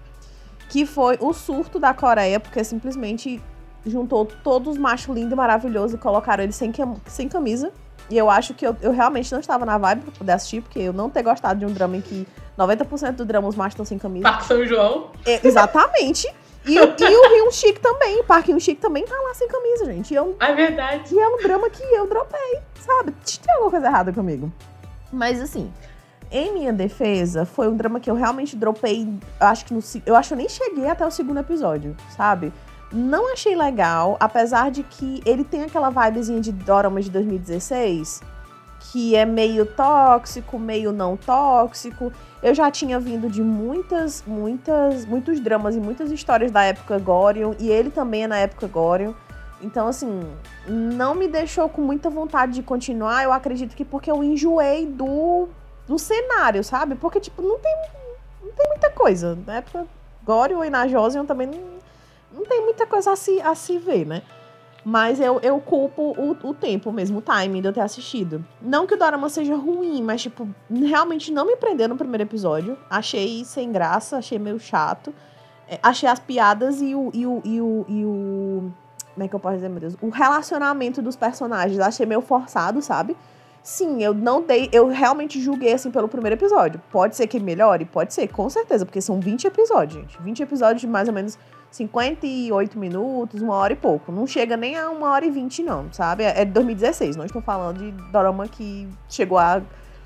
que 0.69 0.85
foi 0.85 1.17
o 1.19 1.33
surto 1.33 1.79
da 1.79 1.93
Coreia, 1.93 2.39
porque 2.39 2.63
simplesmente 2.63 3.41
juntou 3.85 4.25
todos 4.25 4.73
os 4.73 4.77
machos 4.77 5.13
lindos 5.13 5.33
e 5.33 5.35
maravilhosos 5.35 5.95
e 5.95 5.97
colocaram 5.97 6.43
eles 6.45 6.55
sem, 6.55 6.71
sem 7.05 7.27
camisa. 7.27 7.73
E 8.09 8.17
eu 8.17 8.29
acho 8.29 8.53
que 8.53 8.65
eu, 8.65 8.75
eu 8.81 8.91
realmente 8.93 9.29
não 9.33 9.39
estava 9.41 9.65
na 9.65 9.77
vibe 9.77 10.11
poder 10.11 10.31
assistir, 10.31 10.61
porque 10.61 10.79
eu 10.79 10.93
não 10.93 11.09
ter 11.09 11.23
gostado 11.23 11.59
de 11.59 11.65
um 11.65 11.73
drama 11.73 11.97
em 11.97 12.01
que 12.01 12.25
90% 12.57 13.11
do 13.15 13.25
drama 13.25 13.47
os 13.47 13.55
machos 13.55 13.73
estão 13.73 13.85
sem 13.85 13.97
camisa. 13.97 14.23
Parque 14.23 14.45
São 14.45 14.65
João. 14.65 15.11
É, 15.25 15.45
exatamente. 15.47 16.27
E, 16.65 16.79
o- 16.79 16.83
e 16.99 17.15
o 17.17 17.29
Rio 17.35 17.51
Chic 17.51 17.79
também. 17.79 18.19
O 18.19 18.23
Parque 18.23 18.51
Rio 18.51 18.59
Chic 18.59 18.79
também 18.79 19.05
tá 19.05 19.15
lá 19.15 19.33
sem 19.33 19.47
camisa, 19.47 19.85
gente. 19.85 20.13
E 20.13 20.17
é 20.17 20.21
um, 20.21 20.35
É 20.39 20.53
verdade. 20.53 21.13
e 21.15 21.19
é 21.19 21.27
um 21.27 21.37
drama 21.37 21.69
que 21.69 21.81
eu 21.83 22.07
dropei, 22.07 22.59
sabe? 22.79 23.13
Tem 23.41 23.53
alguma 23.53 23.71
coisa 23.71 23.87
errada 23.87 24.11
comigo. 24.11 24.51
Mas 25.11 25.39
assim, 25.41 25.71
em 26.29 26.51
minha 26.51 26.73
defesa, 26.73 27.45
foi 27.45 27.69
um 27.69 27.77
drama 27.77 27.99
que 28.01 28.09
eu 28.11 28.15
realmente 28.15 28.55
dropei. 28.57 29.07
Eu 29.39 29.47
acho 29.47 29.63
que 29.65 29.73
no, 29.73 29.79
eu 30.05 30.15
acho 30.15 30.27
que 30.29 30.33
eu 30.33 30.37
nem 30.37 30.49
cheguei 30.49 30.89
até 30.89 31.05
o 31.05 31.11
segundo 31.11 31.39
episódio, 31.39 31.95
sabe? 32.17 32.51
Não 32.91 33.31
achei 33.31 33.55
legal, 33.55 34.17
apesar 34.19 34.71
de 34.71 34.81
que 34.83 35.21
ele 35.25 35.43
tem 35.45 35.63
aquela 35.63 35.89
vibezinha 35.89 36.39
de 36.41 36.51
dorama 36.51 37.01
de 37.01 37.09
2016, 37.11 38.21
que 38.79 39.15
é 39.15 39.25
meio 39.25 39.65
tóxico, 39.65 40.57
meio 40.57 40.91
não 40.91 41.17
tóxico. 41.17 42.11
Eu 42.41 42.53
já 42.53 42.69
tinha 42.71 42.99
vindo 42.99 43.29
de 43.29 43.41
muitas, 43.41 44.23
muitas, 44.25 45.05
muitos 45.05 45.39
dramas 45.39 45.75
e 45.75 45.79
muitas 45.79 46.11
histórias 46.11 46.51
da 46.51 46.63
época 46.63 46.97
Gorion, 46.99 47.53
e 47.59 47.69
ele 47.69 47.89
também 47.89 48.23
é 48.23 48.27
na 48.27 48.37
época 48.37 48.67
Gorion. 48.67 49.13
Então, 49.61 49.87
assim, 49.87 50.21
não 50.67 51.15
me 51.15 51.27
deixou 51.27 51.67
com 51.67 51.81
muita 51.81 52.09
vontade 52.09 52.53
de 52.53 52.61
continuar. 52.61 53.23
Eu 53.23 53.33
acredito 53.33 53.75
que 53.75 53.83
porque 53.83 54.09
eu 54.09 54.23
enjoei 54.23 54.85
do, 54.85 55.47
do 55.87 55.97
cenário, 55.97 56.63
sabe? 56.63 56.95
Porque, 56.95 57.19
tipo, 57.19 57.41
não 57.41 57.57
tem, 57.57 57.75
não 58.43 58.51
tem 58.51 58.67
muita 58.67 58.89
coisa. 58.91 59.37
Na 59.47 59.55
época 59.55 59.87
Gorion 60.23 60.63
e 60.63 60.69
na 60.69 60.87
Joseon 60.87 61.25
também 61.25 61.47
não, 61.47 61.59
não 62.31 62.45
tem 62.45 62.61
muita 62.61 62.85
coisa 62.85 63.13
a 63.13 63.15
se, 63.15 63.41
a 63.41 63.55
se 63.55 63.79
ver, 63.79 64.05
né? 64.05 64.21
Mas 64.89 65.19
eu, 65.19 65.37
eu 65.41 65.59
culpo 65.59 66.15
o, 66.17 66.31
o 66.31 66.53
tempo 66.53 66.93
mesmo, 66.93 67.17
o 67.17 67.21
timing 67.21 67.59
de 67.59 67.67
eu 67.67 67.73
ter 67.73 67.81
assistido. 67.81 68.45
Não 68.61 68.87
que 68.87 68.93
o 68.93 68.97
Dorama 68.97 69.27
seja 69.27 69.53
ruim, 69.53 70.01
mas, 70.01 70.21
tipo, 70.21 70.47
realmente 70.71 71.29
não 71.29 71.45
me 71.45 71.57
prendeu 71.57 71.89
no 71.89 71.97
primeiro 71.97 72.23
episódio. 72.23 72.77
Achei 72.89 73.43
sem 73.43 73.69
graça, 73.69 74.15
achei 74.15 74.39
meio 74.39 74.57
chato. 74.57 75.13
É, 75.67 75.77
achei 75.83 76.07
as 76.07 76.21
piadas 76.21 76.81
e 76.81 76.95
o, 76.95 77.11
e 77.13 77.27
o, 77.27 77.41
e 77.43 77.59
o, 77.59 77.85
e 77.89 78.05
o. 78.05 78.71
Como 79.13 79.25
é 79.25 79.27
que 79.27 79.35
eu 79.35 79.39
posso 79.41 79.55
dizer, 79.55 79.67
meu 79.67 79.81
Deus? 79.81 79.97
O 80.01 80.07
relacionamento 80.07 81.01
dos 81.01 81.17
personagens. 81.17 81.81
Achei 81.81 82.05
meio 82.05 82.21
forçado, 82.21 82.81
sabe? 82.81 83.17
Sim, 83.61 84.01
eu 84.01 84.13
não 84.13 84.41
dei. 84.41 84.69
Eu 84.71 84.87
realmente 84.87 85.41
julguei 85.41 85.73
assim 85.73 85.91
pelo 85.91 86.07
primeiro 86.07 86.37
episódio. 86.37 86.81
Pode 86.89 87.17
ser 87.17 87.27
que 87.27 87.41
melhore? 87.41 87.83
Pode 87.83 88.13
ser, 88.13 88.29
com 88.29 88.49
certeza, 88.49 88.85
porque 88.85 89.01
são 89.01 89.19
20 89.19 89.47
episódios, 89.47 90.01
gente. 90.01 90.21
20 90.21 90.43
episódios 90.43 90.79
de 90.79 90.87
mais 90.87 91.09
ou 91.09 91.13
menos 91.13 91.37
58 91.71 92.77
minutos, 92.77 93.41
uma 93.41 93.55
hora 93.55 93.73
e 93.73 93.75
pouco. 93.75 94.11
Não 94.11 94.25
chega 94.25 94.57
nem 94.57 94.77
a 94.77 94.89
uma 94.89 95.11
hora 95.11 95.25
e 95.25 95.31
vinte, 95.31 95.61
não, 95.61 95.91
sabe? 95.91 96.23
É 96.23 96.43
de 96.45 96.51
2016, 96.51 97.15
não 97.15 97.25
estou 97.25 97.41
falando 97.41 97.79
de 97.79 97.91
dorama 98.11 98.47
que 98.47 98.87
chegou 99.09 99.37
a 99.37 99.61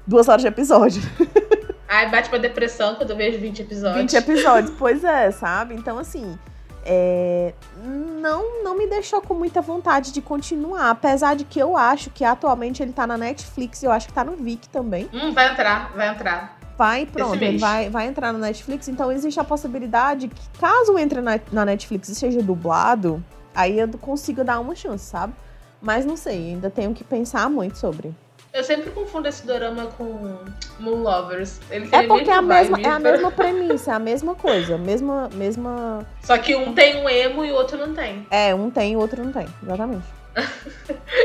duas 0.05 0.27
horas 0.27 0.41
de 0.41 0.47
episódio. 0.47 1.01
Ai, 1.87 2.09
bate 2.09 2.29
pra 2.29 2.39
depressão 2.39 2.95
quando 2.95 3.09
eu 3.09 3.17
vejo 3.17 3.37
20 3.37 3.61
episódios. 3.63 4.01
20 4.01 4.13
episódios, 4.15 4.73
pois 4.77 5.03
é, 5.03 5.29
sabe? 5.29 5.75
Então, 5.75 5.99
assim, 5.99 6.37
é, 6.85 7.53
não, 7.83 8.63
não 8.63 8.77
me 8.77 8.87
deixou 8.87 9.21
com 9.21 9.33
muita 9.33 9.61
vontade 9.61 10.11
de 10.11 10.21
continuar. 10.21 10.89
Apesar 10.89 11.35
de 11.35 11.43
que 11.43 11.59
eu 11.59 11.75
acho 11.75 12.09
que 12.09 12.23
atualmente 12.23 12.81
ele 12.81 12.93
tá 12.93 13.05
na 13.05 13.17
Netflix 13.17 13.83
e 13.83 13.85
eu 13.85 13.91
acho 13.91 14.07
que 14.07 14.13
tá 14.13 14.23
no 14.23 14.37
Viki 14.37 14.69
também. 14.69 15.09
Hum, 15.13 15.33
vai 15.33 15.51
entrar, 15.51 15.91
vai 15.93 16.07
entrar. 16.09 16.60
Vai, 16.81 17.05
pronto, 17.05 17.35
ele 17.35 17.59
vai, 17.59 17.91
vai 17.91 18.07
entrar 18.07 18.33
na 18.33 18.39
Netflix. 18.39 18.87
Então, 18.87 19.11
existe 19.11 19.39
a 19.39 19.43
possibilidade 19.43 20.27
que, 20.27 20.59
caso 20.59 20.97
entre 20.97 21.21
na, 21.21 21.39
na 21.51 21.63
Netflix 21.63 22.09
e 22.09 22.15
seja 22.15 22.41
dublado, 22.41 23.23
aí 23.53 23.77
eu 23.77 23.87
consigo 23.99 24.43
dar 24.43 24.59
uma 24.59 24.73
chance, 24.73 25.05
sabe? 25.05 25.31
Mas 25.79 26.07
não 26.07 26.17
sei, 26.17 26.53
ainda 26.53 26.71
tenho 26.71 26.91
que 26.91 27.03
pensar 27.03 27.47
muito 27.51 27.77
sobre. 27.77 28.11
Eu 28.51 28.63
sempre 28.63 28.89
confundo 28.89 29.27
esse 29.27 29.45
dorama 29.45 29.85
com 29.95 30.39
Moon 30.79 31.03
Lovers. 31.03 31.59
Ele 31.69 31.87
É 31.91 32.01
porque 32.01 32.31
é 32.31 32.33
a 32.33 32.41
mesma 32.41 32.81
é 32.81 32.87
a 32.87 32.99
mesma 32.99 33.29
premissa, 33.29 33.91
é 33.91 33.93
a 33.93 33.99
mesma 33.99 34.33
coisa. 34.33 34.75
Mesma, 34.79 35.29
mesma. 35.35 36.03
Só 36.23 36.35
que 36.39 36.55
um 36.55 36.73
tem 36.73 36.99
um 36.99 37.07
emo 37.07 37.45
e 37.45 37.51
o 37.51 37.55
outro 37.55 37.77
não 37.77 37.93
tem. 37.93 38.25
É, 38.31 38.55
um 38.55 38.71
tem 38.71 38.93
e 38.93 38.95
o 38.95 38.99
outro 38.99 39.23
não 39.23 39.31
tem. 39.31 39.47
Exatamente. 39.61 40.07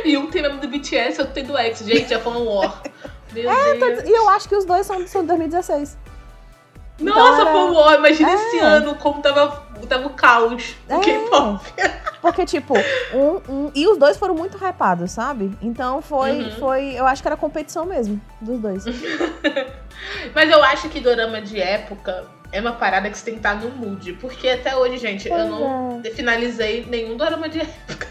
E 0.04 0.16
um 0.16 0.30
tem 0.30 0.42
mesmo 0.42 0.60
do 0.60 0.68
BTS 0.68 1.16
e 1.16 1.20
outro 1.20 1.34
tem 1.34 1.44
do 1.44 1.56
X. 1.56 1.78
Gente, 1.78 2.12
é 2.12 2.18
fan 2.18 2.38
war. 2.38 2.82
Meu 3.42 3.50
É, 3.50 3.74
Deus. 3.74 4.04
E 4.04 4.10
eu 4.12 4.28
acho 4.30 4.48
que 4.48 4.54
os 4.56 4.64
dois 4.64 4.86
são, 4.86 5.06
são 5.06 5.22
de 5.22 5.28
2016. 5.28 5.96
Então 6.98 7.14
Nossa, 7.14 7.42
era- 7.42 7.52
fan 7.52 7.72
war. 7.72 7.94
Imagina 7.94 8.30
É. 8.30 8.34
esse 8.34 8.58
ano 8.58 8.94
como 8.94 9.20
tava, 9.20 9.62
tava 9.88 10.06
o 10.06 10.10
caos 10.10 10.74
no 10.88 10.96
É. 10.96 11.00
K-pop. 11.00 11.60
Porque, 12.22 12.46
tipo, 12.46 12.74
um, 13.14 13.40
um. 13.52 13.70
E 13.74 13.86
os 13.86 13.98
dois 13.98 14.16
foram 14.16 14.34
muito 14.34 14.56
hypados, 14.56 15.10
sabe? 15.12 15.56
Então 15.60 16.00
foi, 16.00 16.30
Uhum. 16.42 16.50
foi. 16.58 16.94
Eu 16.94 17.06
acho 17.06 17.20
que 17.22 17.28
era 17.28 17.36
competição 17.36 17.84
mesmo 17.84 18.20
dos 18.40 18.58
dois. 18.58 18.84
Mas 20.34 20.50
eu 20.50 20.62
acho 20.64 20.88
que 20.88 21.00
dorama 21.00 21.40
de 21.40 21.60
época 21.60 22.24
é 22.52 22.60
uma 22.60 22.72
parada 22.72 23.10
que 23.10 23.16
você 23.18 23.24
tem 23.26 23.34
que 23.34 23.40
estar 23.40 23.54
no 23.56 23.70
mood. 23.70 24.12
Porque 24.14 24.48
até 24.48 24.76
hoje, 24.76 24.96
gente, 24.98 25.28
eu 25.28 25.36
não 25.48 26.02
finalizei 26.14 26.86
nenhum 26.88 27.16
dorama 27.16 27.48
de 27.48 27.60
época. 27.60 28.06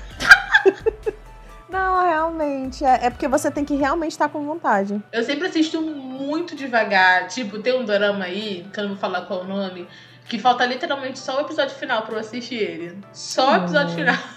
Não, 1.75 2.03
realmente. 2.07 2.83
É, 2.85 3.05
é 3.05 3.09
porque 3.09 3.27
você 3.27 3.51
tem 3.51 3.63
que 3.65 3.75
realmente 3.75 4.11
estar 4.11 4.29
com 4.29 4.43
vontade. 4.45 5.01
Eu 5.11 5.23
sempre 5.23 5.47
assisto 5.47 5.81
muito 5.81 6.55
devagar. 6.55 7.27
Tipo, 7.27 7.59
tem 7.59 7.79
um 7.79 7.85
dorama 7.85 8.25
aí, 8.25 8.65
que 8.73 8.79
eu 8.79 8.83
não 8.83 8.91
vou 8.91 8.99
falar 8.99 9.21
qual 9.21 9.41
é 9.41 9.43
o 9.43 9.47
nome, 9.47 9.87
que 10.27 10.39
falta 10.39 10.65
literalmente 10.65 11.19
só 11.19 11.37
o 11.37 11.41
episódio 11.41 11.75
final 11.75 12.01
pra 12.03 12.15
eu 12.15 12.19
assistir 12.19 12.55
ele. 12.55 12.97
Só 13.13 13.51
o 13.53 13.55
episódio 13.57 13.91
Hum. 13.93 13.95
final. 13.95 14.15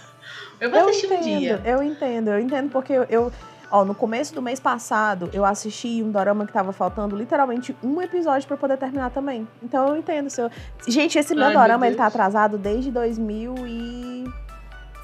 Eu 0.60 0.70
vou 0.70 0.80
Eu 0.80 0.88
assistir 0.88 1.06
um 1.06 1.14
entendo, 1.14 1.38
dia. 1.38 1.62
eu 1.64 1.80
entendo, 1.84 2.28
eu 2.30 2.40
entendo 2.40 2.68
porque 2.70 2.92
eu, 2.92 3.04
eu- 3.08 3.32
ó, 3.70 3.84
no 3.84 3.94
começo 3.94 4.34
do 4.34 4.42
mês 4.42 4.58
passado, 4.58 5.30
eu 5.32 5.44
assisti 5.44 6.02
um 6.02 6.10
dorama 6.10 6.44
que 6.44 6.52
tava 6.52 6.72
faltando 6.72 7.14
literalmente 7.14 7.76
um 7.80 8.02
episódio 8.02 8.44
pra 8.48 8.54
eu 8.56 8.58
poder 8.58 8.76
terminar 8.76 9.10
também. 9.10 9.46
Então 9.62 9.86
eu 9.86 9.96
entendo 9.96 10.28
seu. 10.28 10.50
Gente, 10.88 11.16
esse 11.16 11.32
meu 11.32 11.44
Ai, 11.44 11.50
meu 11.52 11.60
dorama 11.60 11.86
ele 11.86 11.94
tá 11.94 12.06
atrasado 12.06 12.58
desde 12.58 12.90
2000 12.90 13.54
e 13.68 14.24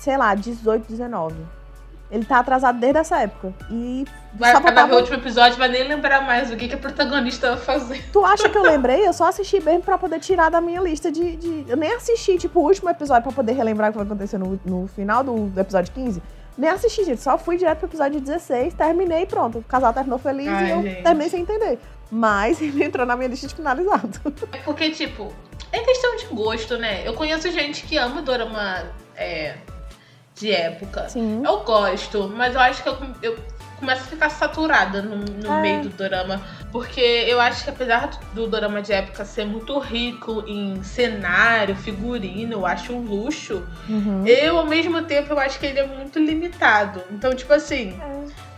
sei 0.01 0.16
lá, 0.16 0.35
18, 0.35 0.88
19. 0.88 1.37
Ele 2.14 2.24
tá 2.24 2.38
atrasado 2.38 2.79
desde 2.79 2.98
essa 2.98 3.18
época. 3.20 3.53
E 3.70 4.05
Vai 4.35 4.53
só 4.53 4.59
acabar 4.59 4.74
faltava- 4.83 4.94
o 4.94 4.98
último 4.98 5.16
episódio, 5.16 5.59
vai 5.59 5.68
nem 5.68 5.87
lembrar 5.88 6.20
mais 6.22 6.50
o 6.50 6.57
que, 6.57 6.68
que 6.68 6.74
a 6.74 6.79
protagonista 6.79 7.48
vai 7.57 7.64
fazer. 7.64 8.05
Tu 8.12 8.24
acha 8.24 8.48
que 8.48 8.57
eu 8.57 8.62
lembrei? 8.62 9.07
Eu 9.07 9.12
só 9.12 9.29
assisti 9.29 9.61
mesmo 9.61 9.83
pra 9.83 9.98
poder 9.98 10.20
tirar 10.20 10.50
da 10.50 10.61
minha 10.61 10.81
lista 10.81 11.11
de. 11.11 11.37
de- 11.37 11.64
Eu 11.68 11.77
nem 11.77 11.92
assisti, 11.92 12.38
tipo, 12.38 12.61
o 12.61 12.64
último 12.64 12.88
episódio 12.88 13.22
pra 13.24 13.33
poder 13.33 13.53
relembrar 13.53 13.90
o 13.90 13.92
que 13.92 13.98
vai 13.98 14.07
acontecer 14.07 14.38
no, 14.38 14.59
no 14.64 14.87
final 14.88 15.22
do, 15.24 15.46
do 15.48 15.61
episódio 15.61 15.92
15. 15.92 16.22
Nem 16.57 16.70
assisti, 16.70 17.05
gente. 17.05 17.20
Só 17.20 17.37
fui 17.37 17.57
direto 17.57 17.79
pro 17.79 17.88
episódio 17.88 18.20
16, 18.20 18.74
terminei 18.74 19.22
e 19.22 19.27
pronto. 19.27 19.59
O 19.59 19.62
casal 19.64 19.92
terminou 19.92 20.18
feliz 20.20 20.46
Ai, 20.48 20.66
e 20.66 20.70
eu 20.70 20.83
gente. 20.83 21.03
terminei 21.03 21.29
sem 21.29 21.40
entender. 21.42 21.79
Mas 22.11 22.61
ele 22.62 22.85
entrou 22.85 23.05
na 23.05 23.16
minha 23.16 23.29
lista 23.29 23.48
de 23.48 23.55
finalizado. 23.57 24.20
É 24.53 24.59
porque, 24.59 24.90
tipo, 24.90 25.33
é 25.72 25.81
questão 25.81 26.14
de 26.16 26.27
gosto, 26.27 26.79
né? 26.79 27.03
Eu 27.07 27.14
conheço 27.14 27.50
gente 27.50 27.83
que 27.85 27.96
ama 27.98 28.22
dorama 28.22 28.85
é, 29.16 29.57
de 30.35 30.51
época. 30.53 31.09
Sim. 31.09 31.42
Eu 31.44 31.61
gosto, 31.61 32.29
mas 32.35 32.55
eu 32.55 32.61
acho 32.61 32.83
que 32.83 32.88
eu, 32.88 32.97
eu 33.23 33.38
começo 33.79 34.03
a 34.03 34.07
ficar 34.07 34.31
saturada 34.31 35.03
no, 35.03 35.16
no 35.16 35.53
É. 35.53 35.61
meio 35.61 35.83
do 35.83 35.88
dorama. 35.90 36.40
Porque 36.73 37.01
eu 37.01 37.40
acho 37.40 37.64
que 37.64 37.70
apesar 37.70 38.11
do 38.33 38.47
dorama 38.47 38.83
de 38.83 38.92
época 38.92 39.25
ser 39.25 39.44
muito 39.44 39.79
rico 39.79 40.42
em 40.47 40.83
cenário, 40.83 41.77
figurino, 41.77 42.53
eu 42.55 42.66
acho 42.66 42.92
um 42.92 43.01
luxo. 43.01 43.62
Uhum. 43.88 44.27
Eu, 44.27 44.59
ao 44.59 44.66
mesmo 44.66 45.03
tempo, 45.03 45.33
eu 45.33 45.38
acho 45.38 45.59
que 45.59 45.66
ele 45.66 45.79
é 45.81 45.87
muito 45.87 46.18
limitado. 46.18 47.03
Então, 47.11 47.35
tipo 47.35 47.53
assim, 47.53 47.99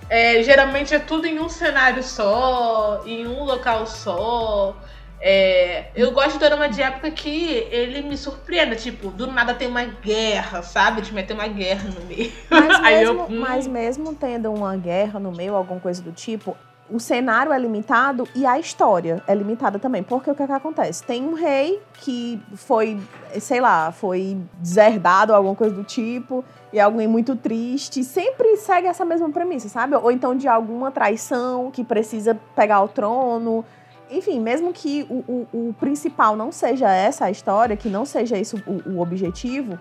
É, 0.08 0.40
geralmente 0.44 0.94
é 0.94 1.00
tudo 1.00 1.26
em 1.26 1.40
um 1.40 1.48
cenário 1.48 2.00
só, 2.02 3.02
em 3.04 3.26
um 3.26 3.42
local 3.42 3.86
só. 3.88 4.76
É, 5.20 5.86
eu 5.94 6.12
gosto 6.12 6.32
de 6.32 6.38
dorama 6.38 6.68
de 6.68 6.82
época 6.82 7.10
que 7.10 7.66
ele 7.70 8.02
me 8.02 8.16
surpreenda. 8.16 8.76
Tipo, 8.76 9.10
do 9.10 9.26
nada 9.26 9.54
tem 9.54 9.68
uma 9.68 9.84
guerra, 9.84 10.62
sabe? 10.62 11.00
De 11.02 11.12
meter 11.12 11.34
uma 11.34 11.48
guerra 11.48 11.88
no 11.88 12.06
meio. 12.06 12.32
Mas 12.50 12.80
Aí 12.84 12.98
mesmo, 12.98 13.20
eu, 13.20 13.24
hum. 13.24 13.40
mas 13.40 13.66
mesmo 13.66 14.14
tendo 14.14 14.52
uma 14.52 14.76
guerra 14.76 15.18
no 15.18 15.32
meio, 15.32 15.54
alguma 15.54 15.80
coisa 15.80 16.02
do 16.02 16.12
tipo, 16.12 16.56
o 16.90 17.00
cenário 17.00 17.52
é 17.52 17.58
limitado 17.58 18.28
e 18.34 18.46
a 18.46 18.58
história 18.58 19.22
é 19.26 19.34
limitada 19.34 19.78
também. 19.78 20.02
Porque 20.02 20.30
o 20.30 20.34
que, 20.34 20.42
é 20.42 20.46
que 20.46 20.52
acontece? 20.52 21.02
Tem 21.02 21.24
um 21.24 21.34
rei 21.34 21.80
que 21.94 22.40
foi, 22.54 23.00
sei 23.40 23.60
lá, 23.60 23.90
foi 23.92 24.38
deserdado 24.58 25.32
ou 25.32 25.36
alguma 25.36 25.56
coisa 25.56 25.74
do 25.74 25.84
tipo, 25.84 26.44
e 26.72 26.78
alguém 26.78 27.08
muito 27.08 27.34
triste. 27.34 28.04
Sempre 28.04 28.56
segue 28.56 28.86
essa 28.86 29.04
mesma 29.04 29.30
premissa, 29.30 29.68
sabe? 29.68 29.96
Ou 29.96 30.10
então 30.10 30.36
de 30.36 30.46
alguma 30.46 30.90
traição 30.90 31.70
que 31.70 31.82
precisa 31.82 32.36
pegar 32.54 32.82
o 32.82 32.88
trono. 32.88 33.64
Enfim, 34.10 34.38
mesmo 34.38 34.72
que 34.72 35.04
o, 35.10 35.46
o, 35.52 35.68
o 35.68 35.74
principal 35.74 36.36
não 36.36 36.52
seja 36.52 36.88
essa 36.88 37.24
a 37.24 37.30
história, 37.30 37.76
que 37.76 37.88
não 37.88 38.04
seja 38.04 38.38
isso 38.38 38.62
o, 38.66 38.90
o 38.92 39.00
objetivo, 39.00 39.78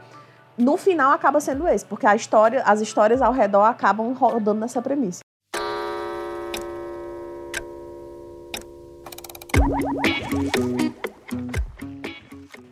no 0.58 0.78
final 0.78 1.12
acaba 1.12 1.40
sendo 1.40 1.68
esse, 1.68 1.86
porque 1.86 2.08
a 2.08 2.16
história, 2.16 2.64
as 2.64 2.82
histórias 2.82 3.22
ao 3.22 3.32
redor 3.32 3.64
acabam 3.64 4.14
rodando 4.14 4.60
nessa 4.62 4.82
premissa. 4.82 5.20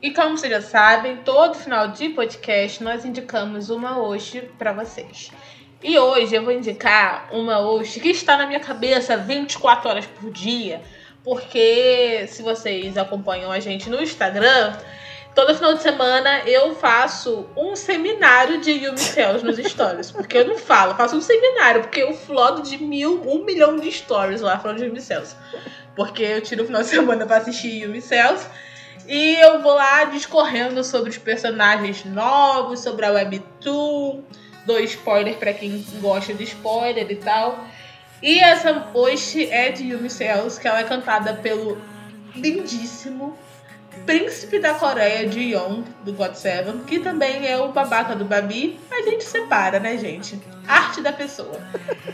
E 0.02 0.12
como 0.12 0.38
vocês 0.38 0.52
já 0.52 0.62
sabem, 0.62 1.18
todo 1.18 1.56
final 1.56 1.90
de 1.90 2.10
podcast 2.10 2.84
nós 2.84 3.06
indicamos 3.06 3.70
uma 3.70 3.92
host 3.92 4.42
para 4.58 4.74
vocês. 4.74 5.32
E 5.84 6.00
hoje 6.00 6.34
eu 6.34 6.44
vou 6.44 6.54
indicar 6.54 7.28
uma 7.32 7.58
host 7.58 8.00
que 8.00 8.10
está 8.10 8.38
na 8.38 8.48
minha 8.48 8.60
cabeça 8.60 9.18
24 9.18 9.90
horas 9.90 10.06
por 10.06 10.32
dia, 10.32 10.82
porque 11.24 12.26
se 12.28 12.42
vocês 12.42 12.98
acompanham 12.98 13.52
a 13.52 13.60
gente 13.60 13.90
no 13.90 14.02
Instagram, 14.02 14.76
todo 15.34 15.56
final 15.56 15.74
de 15.74 15.82
semana 15.82 16.40
eu 16.46 16.76
faço 16.76 17.48
um 17.56 17.76
seminário 17.76 18.60
de 18.60 18.72
Yumi 18.72 18.98
Cells 18.98 19.44
nos 19.44 19.58
stories. 19.58 20.12
Porque 20.12 20.38
eu 20.38 20.48
não 20.48 20.58
falo, 20.58 20.96
faço 20.96 21.16
um 21.16 21.22
seminário, 21.22 21.82
porque 21.82 22.02
eu 22.02 22.14
flodo 22.14 22.62
de 22.62 22.78
mil, 22.78 23.22
um 23.26 23.44
milhão 23.46 23.78
de 23.78 23.92
stories 23.92 24.42
lá 24.42 24.60
falando 24.60 24.80
de 24.80 24.86
Yumi 24.86 25.02
Cells. 25.02 25.36
Porque 25.96 26.24
eu 26.24 26.42
tiro 26.42 26.64
o 26.64 26.66
final 26.66 26.82
de 26.82 26.90
semana 26.90 27.26
pra 27.26 27.38
assistir 27.38 27.84
Yumi 27.84 28.02
Cells. 28.02 28.46
E 29.08 29.36
eu 29.36 29.62
vou 29.62 29.76
lá 29.76 30.06
discorrendo 30.06 30.84
sobre 30.84 31.10
os 31.10 31.18
personagens 31.18 32.06
novos, 32.06 32.80
sobre 32.80 33.06
a 33.06 33.12
Webtoon. 33.12 34.24
Dou 34.66 34.80
spoiler 34.80 35.36
pra 35.36 35.54
quem 35.54 35.86
gosta 36.00 36.34
de 36.34 36.44
spoiler 36.44 37.10
e 37.12 37.16
tal. 37.16 37.66
E 38.24 38.40
essa 38.40 38.88
hoje 38.94 39.52
é 39.52 39.70
de 39.70 39.84
Yumi 39.84 40.10
Cells, 40.10 40.58
que 40.58 40.66
ela 40.66 40.80
é 40.80 40.86
cantada 40.86 41.34
pelo 41.34 41.78
lindíssimo 42.34 43.38
príncipe 44.06 44.60
da 44.60 44.74
Coreia 44.76 45.28
de 45.28 45.42
Young, 45.42 45.84
do 46.06 46.14
God 46.14 46.34
Seven, 46.34 46.86
que 46.86 47.00
também 47.00 47.46
é 47.46 47.58
o 47.58 47.74
babaca 47.74 48.16
do 48.16 48.24
Babi. 48.24 48.80
A 48.90 49.02
gente 49.02 49.26
separa, 49.26 49.78
né, 49.78 49.98
gente? 49.98 50.40
Arte 50.66 51.02
da 51.02 51.12
pessoa. 51.12 51.60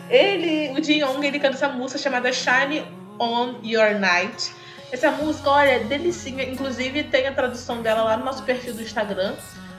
Ele, 0.10 0.72
o 0.72 0.84
Ji 0.84 1.00
Young, 1.00 1.24
ele 1.24 1.40
canta 1.40 1.54
essa 1.54 1.70
música 1.70 2.00
chamada 2.00 2.34
Shine 2.34 2.84
on 3.20 3.60
Your 3.64 4.00
Night. 4.00 4.52
Essa 4.92 5.12
música, 5.12 5.48
olha, 5.52 5.74
é 5.74 5.80
delicinha. 5.84 6.44
Inclusive, 6.44 7.04
tem 7.04 7.28
a 7.28 7.34
tradução 7.34 7.84
dela 7.84 8.02
lá 8.02 8.18
no 8.18 8.26
nosso 8.26 8.42
perfil 8.42 8.74
do 8.74 8.82
Instagram, 8.82 9.36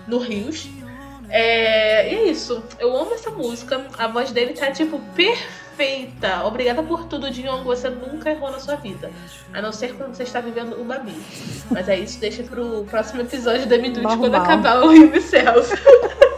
no 0.06 0.18
Rios. 0.18 0.68
É, 1.30 2.12
e 2.12 2.16
é 2.16 2.24
isso. 2.24 2.62
Eu 2.78 2.96
amo 2.96 3.14
essa 3.14 3.30
música. 3.30 3.86
A 3.96 4.08
voz 4.08 4.32
dele 4.32 4.52
tá, 4.52 4.70
tipo, 4.70 4.98
perfeita. 5.14 6.44
Obrigada 6.44 6.82
por 6.82 7.04
tudo, 7.04 7.30
Dion. 7.30 7.62
Você 7.62 7.88
nunca 7.88 8.30
errou 8.30 8.50
na 8.50 8.58
sua 8.58 8.76
vida. 8.76 9.10
A 9.52 9.62
não 9.62 9.72
ser 9.72 9.94
quando 9.94 10.14
você 10.14 10.24
está 10.24 10.40
vivendo 10.40 10.80
o 10.80 10.84
Babi. 10.84 11.14
Mas 11.70 11.88
é 11.88 11.98
isso. 11.98 12.18
Deixa 12.18 12.42
pro 12.42 12.84
próximo 12.84 13.20
episódio 13.22 13.66
da 13.66 13.78
Midut 13.78 14.16
quando 14.16 14.34
acabar 14.34 14.82
o 14.82 14.88
Rio. 14.88 15.10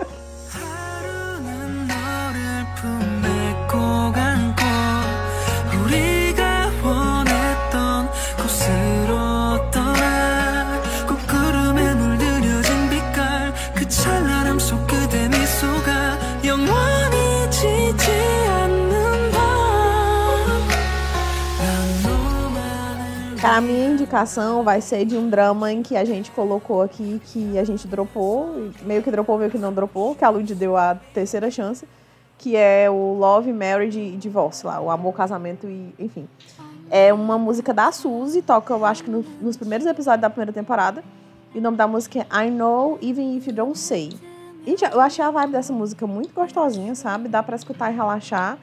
indicação 24.03 24.62
vai 24.65 24.81
ser 24.81 25.05
de 25.05 25.17
um 25.17 25.29
drama 25.29 25.73
em 25.73 25.83
que 25.83 25.97
a 25.97 26.05
gente 26.05 26.31
colocou 26.33 26.83
aqui, 26.83 27.21
que 27.27 27.57
a 27.59 27.65
gente 27.65 27.87
dropou, 27.87 28.71
meio 28.83 29.03
que 29.03 29.11
dropou, 29.11 29.38
meio 29.38 29.51
que 29.51 29.59
não 29.59 29.73
dropou, 29.73 30.15
que 30.15 30.25
a 30.25 30.29
Lud 30.29 30.55
deu 30.55 30.77
a 30.77 30.97
terceira 31.15 31.51
chance, 31.51 31.87
que 32.37 32.57
é 32.57 32.91
o 32.91 33.15
Love, 33.15 33.53
Marriage 33.53 33.99
e 34.01 34.17
Divorce 34.17 34.67
lá, 34.67 34.81
o 34.81 34.91
Amor, 34.91 35.15
Casamento 35.15 35.67
e 35.69 35.95
enfim. 35.99 36.29
É 36.91 37.12
uma 37.12 37.38
música 37.38 37.73
da 37.73 37.91
Suzy, 37.93 38.43
toca 38.43 38.75
eu 38.75 38.85
acho 38.85 39.05
que 39.05 39.11
no- 39.11 39.25
nos 39.41 39.57
primeiros 39.57 39.87
episódios 39.87 40.21
da 40.21 40.29
primeira 40.29 40.53
temporada. 40.53 41.03
E 41.55 41.59
o 41.59 41.62
nome 41.62 41.77
da 41.77 41.87
música 41.87 42.19
é 42.31 42.47
I 42.47 42.51
Know 42.51 42.99
Even 43.01 43.37
If 43.37 43.47
You 43.47 43.53
Don't 43.55 43.79
Say. 43.79 44.11
Gente, 44.67 44.85
eu 44.85 45.01
achei 45.01 45.25
a 45.25 45.31
vibe 45.31 45.53
dessa 45.53 45.73
música 45.73 46.07
muito 46.07 46.35
gostosinha, 46.35 46.95
sabe? 46.95 47.29
Dá 47.29 47.43
pra 47.43 47.57
escutar 47.57 47.91
e 47.93 47.95
relaxar. 47.95 48.59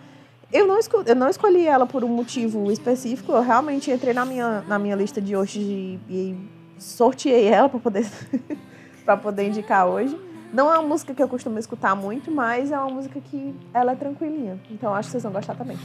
Eu 0.51 0.65
não, 0.65 0.79
eu 1.05 1.15
não 1.15 1.29
escolhi 1.29 1.67
ela 1.67 1.85
por 1.85 2.03
um 2.03 2.07
motivo 2.07 2.71
específico. 2.71 3.31
Eu 3.31 3.41
realmente 3.41 3.91
entrei 3.91 4.13
na 4.13 4.25
minha, 4.25 4.61
na 4.67 4.79
minha 4.79 4.95
lista 4.95 5.21
de 5.21 5.35
hoje 5.35 5.59
e, 5.59 5.99
e 6.09 6.37
sorteei 6.79 7.47
ela 7.47 7.69
para 7.69 7.79
poder, 7.79 8.07
pra 9.05 9.15
poder 9.15 9.47
indicar 9.47 9.87
hoje. 9.87 10.19
Não 10.51 10.73
é 10.73 10.79
uma 10.79 10.87
música 10.87 11.13
que 11.13 11.21
eu 11.21 11.27
costumo 11.27 11.59
escutar 11.59 11.95
muito, 11.95 12.31
mas 12.31 12.71
é 12.71 12.77
uma 12.79 12.89
música 12.89 13.21
que 13.21 13.53
ela 13.71 13.91
é 13.91 13.95
tranquilinha. 13.95 14.59
Então 14.71 14.93
acho 14.95 15.09
que 15.09 15.11
vocês 15.11 15.23
vão 15.23 15.31
gostar 15.31 15.53
também. 15.53 15.77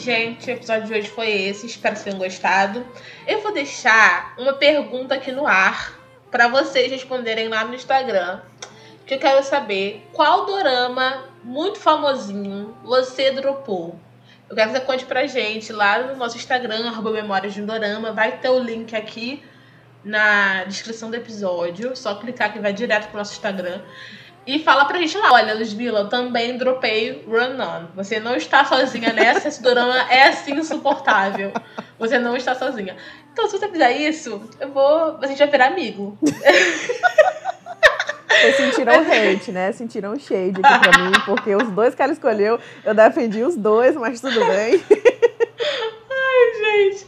Gente. 0.00 0.50
O 0.50 0.54
episódio 0.54 0.86
de 0.86 0.94
hoje 0.94 1.08
foi 1.08 1.30
esse. 1.30 1.66
Espero 1.66 1.94
que 1.94 2.04
tenham 2.04 2.18
gostado. 2.18 2.86
Eu 3.26 3.40
vou 3.40 3.52
deixar 3.52 4.34
uma 4.38 4.54
pergunta 4.54 5.14
aqui 5.14 5.30
no 5.30 5.46
ar 5.46 5.98
para 6.30 6.48
vocês 6.48 6.90
responderem 6.90 7.48
lá 7.48 7.64
no 7.64 7.74
Instagram. 7.74 8.40
Que 9.06 9.14
eu 9.14 9.18
quero 9.18 9.42
saber 9.44 10.06
qual 10.12 10.46
dorama 10.46 11.24
muito 11.44 11.78
famosinho 11.78 12.76
você 12.82 13.30
dropou. 13.30 13.98
Eu 14.48 14.56
quero 14.56 14.72
que 14.72 14.78
você 14.78 14.84
conte 14.84 15.04
pra 15.04 15.26
gente 15.26 15.72
lá 15.72 16.02
no 16.02 16.16
nosso 16.16 16.36
Instagram, 16.36 16.88
arroba 16.88 17.10
Memórias 17.12 17.54
de 17.54 17.62
um 17.62 17.66
Dorama. 17.66 18.12
Vai 18.12 18.38
ter 18.38 18.48
o 18.48 18.58
link 18.58 18.96
aqui 18.96 19.42
na 20.04 20.64
descrição 20.64 21.10
do 21.10 21.16
episódio. 21.16 21.94
Só 21.94 22.14
clicar 22.16 22.52
que 22.52 22.58
vai 22.58 22.72
direto 22.72 23.08
pro 23.08 23.18
nosso 23.18 23.32
Instagram. 23.32 23.80
E 24.50 24.58
fala 24.64 24.84
pra 24.84 24.98
gente 24.98 25.16
lá, 25.16 25.32
olha, 25.32 25.54
Ludmilla, 25.54 26.00
eu 26.00 26.08
também 26.08 26.58
dropei 26.58 27.24
Run 27.24 27.60
On. 27.60 27.86
Você 27.94 28.18
não 28.18 28.34
está 28.34 28.64
sozinha 28.64 29.12
nessa, 29.12 29.46
esse 29.46 29.62
dorama 29.62 29.96
é 30.10 30.24
assim 30.24 30.54
insuportável. 30.54 31.52
Você 32.00 32.18
não 32.18 32.36
está 32.36 32.56
sozinha. 32.56 32.96
Então, 33.32 33.46
se 33.46 33.56
você 33.56 33.68
fizer 33.68 33.92
isso, 33.92 34.42
eu 34.58 34.72
vou. 34.72 35.18
A 35.22 35.26
gente 35.28 35.38
vai 35.38 35.46
virar 35.46 35.66
amigo. 35.66 36.18
Vocês 38.28 38.56
sentiram 38.56 38.94
hate, 38.94 39.52
né? 39.52 39.70
Sentiram 39.70 40.18
shade 40.18 40.60
aqui 40.60 40.78
pra 40.80 40.98
mim, 40.98 41.12
porque 41.24 41.54
os 41.54 41.70
dois 41.70 41.94
que 41.94 42.02
ela 42.02 42.12
escolheu, 42.12 42.58
eu 42.84 42.92
defendi 42.92 43.44
os 43.44 43.54
dois, 43.54 43.94
mas 43.94 44.20
tudo 44.20 44.40
bem. 44.46 44.82
Ai, 46.10 46.90
gente. 46.90 47.06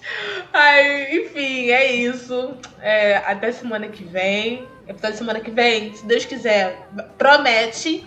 Ai, 0.52 1.16
enfim, 1.16 1.70
é 1.70 1.90
isso. 1.92 2.55
É, 2.81 3.16
até 3.16 3.50
semana 3.50 3.88
que 3.88 4.05
vem. 4.05 4.64
Episódio 4.86 5.16
semana 5.18 5.40
que 5.40 5.50
vem, 5.50 5.94
se 5.94 6.04
Deus 6.04 6.24
quiser, 6.24 6.88
promete 7.16 8.04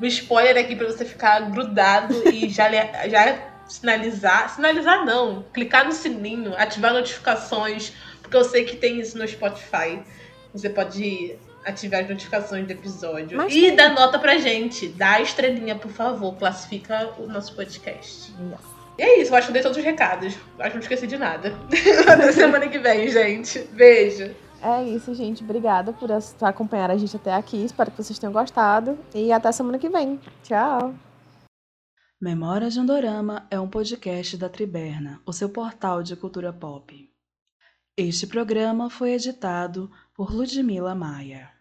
um 0.00 0.06
spoiler 0.06 0.56
aqui 0.56 0.76
pra 0.76 0.86
você 0.86 1.04
ficar 1.04 1.40
grudado 1.50 2.28
e 2.28 2.48
já, 2.50 2.68
já 3.08 3.38
sinalizar. 3.68 4.54
Sinalizar 4.54 5.04
não. 5.04 5.44
Clicar 5.52 5.86
no 5.86 5.92
sininho, 5.92 6.54
ativar 6.56 6.92
notificações, 6.92 7.92
porque 8.20 8.36
eu 8.36 8.44
sei 8.44 8.64
que 8.64 8.76
tem 8.76 9.00
isso 9.00 9.16
no 9.18 9.26
Spotify. 9.26 10.00
Você 10.52 10.70
pode 10.70 11.36
ativar 11.64 12.00
as 12.00 12.08
notificações 12.08 12.66
do 12.66 12.72
episódio. 12.72 13.36
Mas 13.36 13.54
e 13.54 13.60
tem. 13.60 13.76
dá 13.76 13.90
nota 13.90 14.18
pra 14.18 14.38
gente. 14.38 14.88
Dá 14.88 15.14
a 15.14 15.20
estrelinha, 15.20 15.76
por 15.76 15.90
favor. 15.90 16.34
Classifica 16.36 17.10
o 17.18 17.26
nosso 17.26 17.54
podcast. 17.54 18.32
E 18.98 19.02
é 19.02 19.20
isso, 19.20 19.30
eu 19.32 19.36
acho 19.36 19.46
que 19.46 19.50
eu 19.50 19.54
dei 19.54 19.62
todos 19.62 19.78
os 19.78 19.84
recados. 19.84 20.34
Acho 20.58 20.70
que 20.70 20.76
não 20.76 20.82
esqueci 20.82 21.06
de 21.06 21.16
nada. 21.16 21.54
Até 22.08 22.32
semana 22.32 22.66
que 22.68 22.78
vem, 22.78 23.08
gente. 23.08 23.60
Beijo. 23.72 24.34
É 24.62 24.82
isso, 24.82 25.14
gente. 25.14 25.42
Obrigada 25.42 25.92
por 25.92 26.08
acompanhar 26.40 26.90
a 26.90 26.96
gente 26.96 27.16
até 27.16 27.34
aqui. 27.34 27.64
Espero 27.64 27.90
que 27.90 28.02
vocês 28.02 28.18
tenham 28.18 28.32
gostado. 28.32 28.98
E 29.14 29.32
até 29.32 29.52
semana 29.52 29.78
que 29.78 29.88
vem. 29.88 30.20
Tchau. 30.42 30.94
Memórias 32.20 32.74
de 32.74 32.80
um 32.80 32.86
Dorama 32.86 33.46
é 33.48 33.60
um 33.60 33.68
podcast 33.68 34.36
da 34.36 34.48
Triberna, 34.48 35.20
o 35.24 35.32
seu 35.32 35.48
portal 35.48 36.02
de 36.02 36.16
cultura 36.16 36.52
pop. 36.52 37.08
Este 37.96 38.26
programa 38.26 38.90
foi 38.90 39.12
editado 39.12 39.90
por 40.14 40.34
Ludmila 40.34 40.96
Maia. 40.96 41.57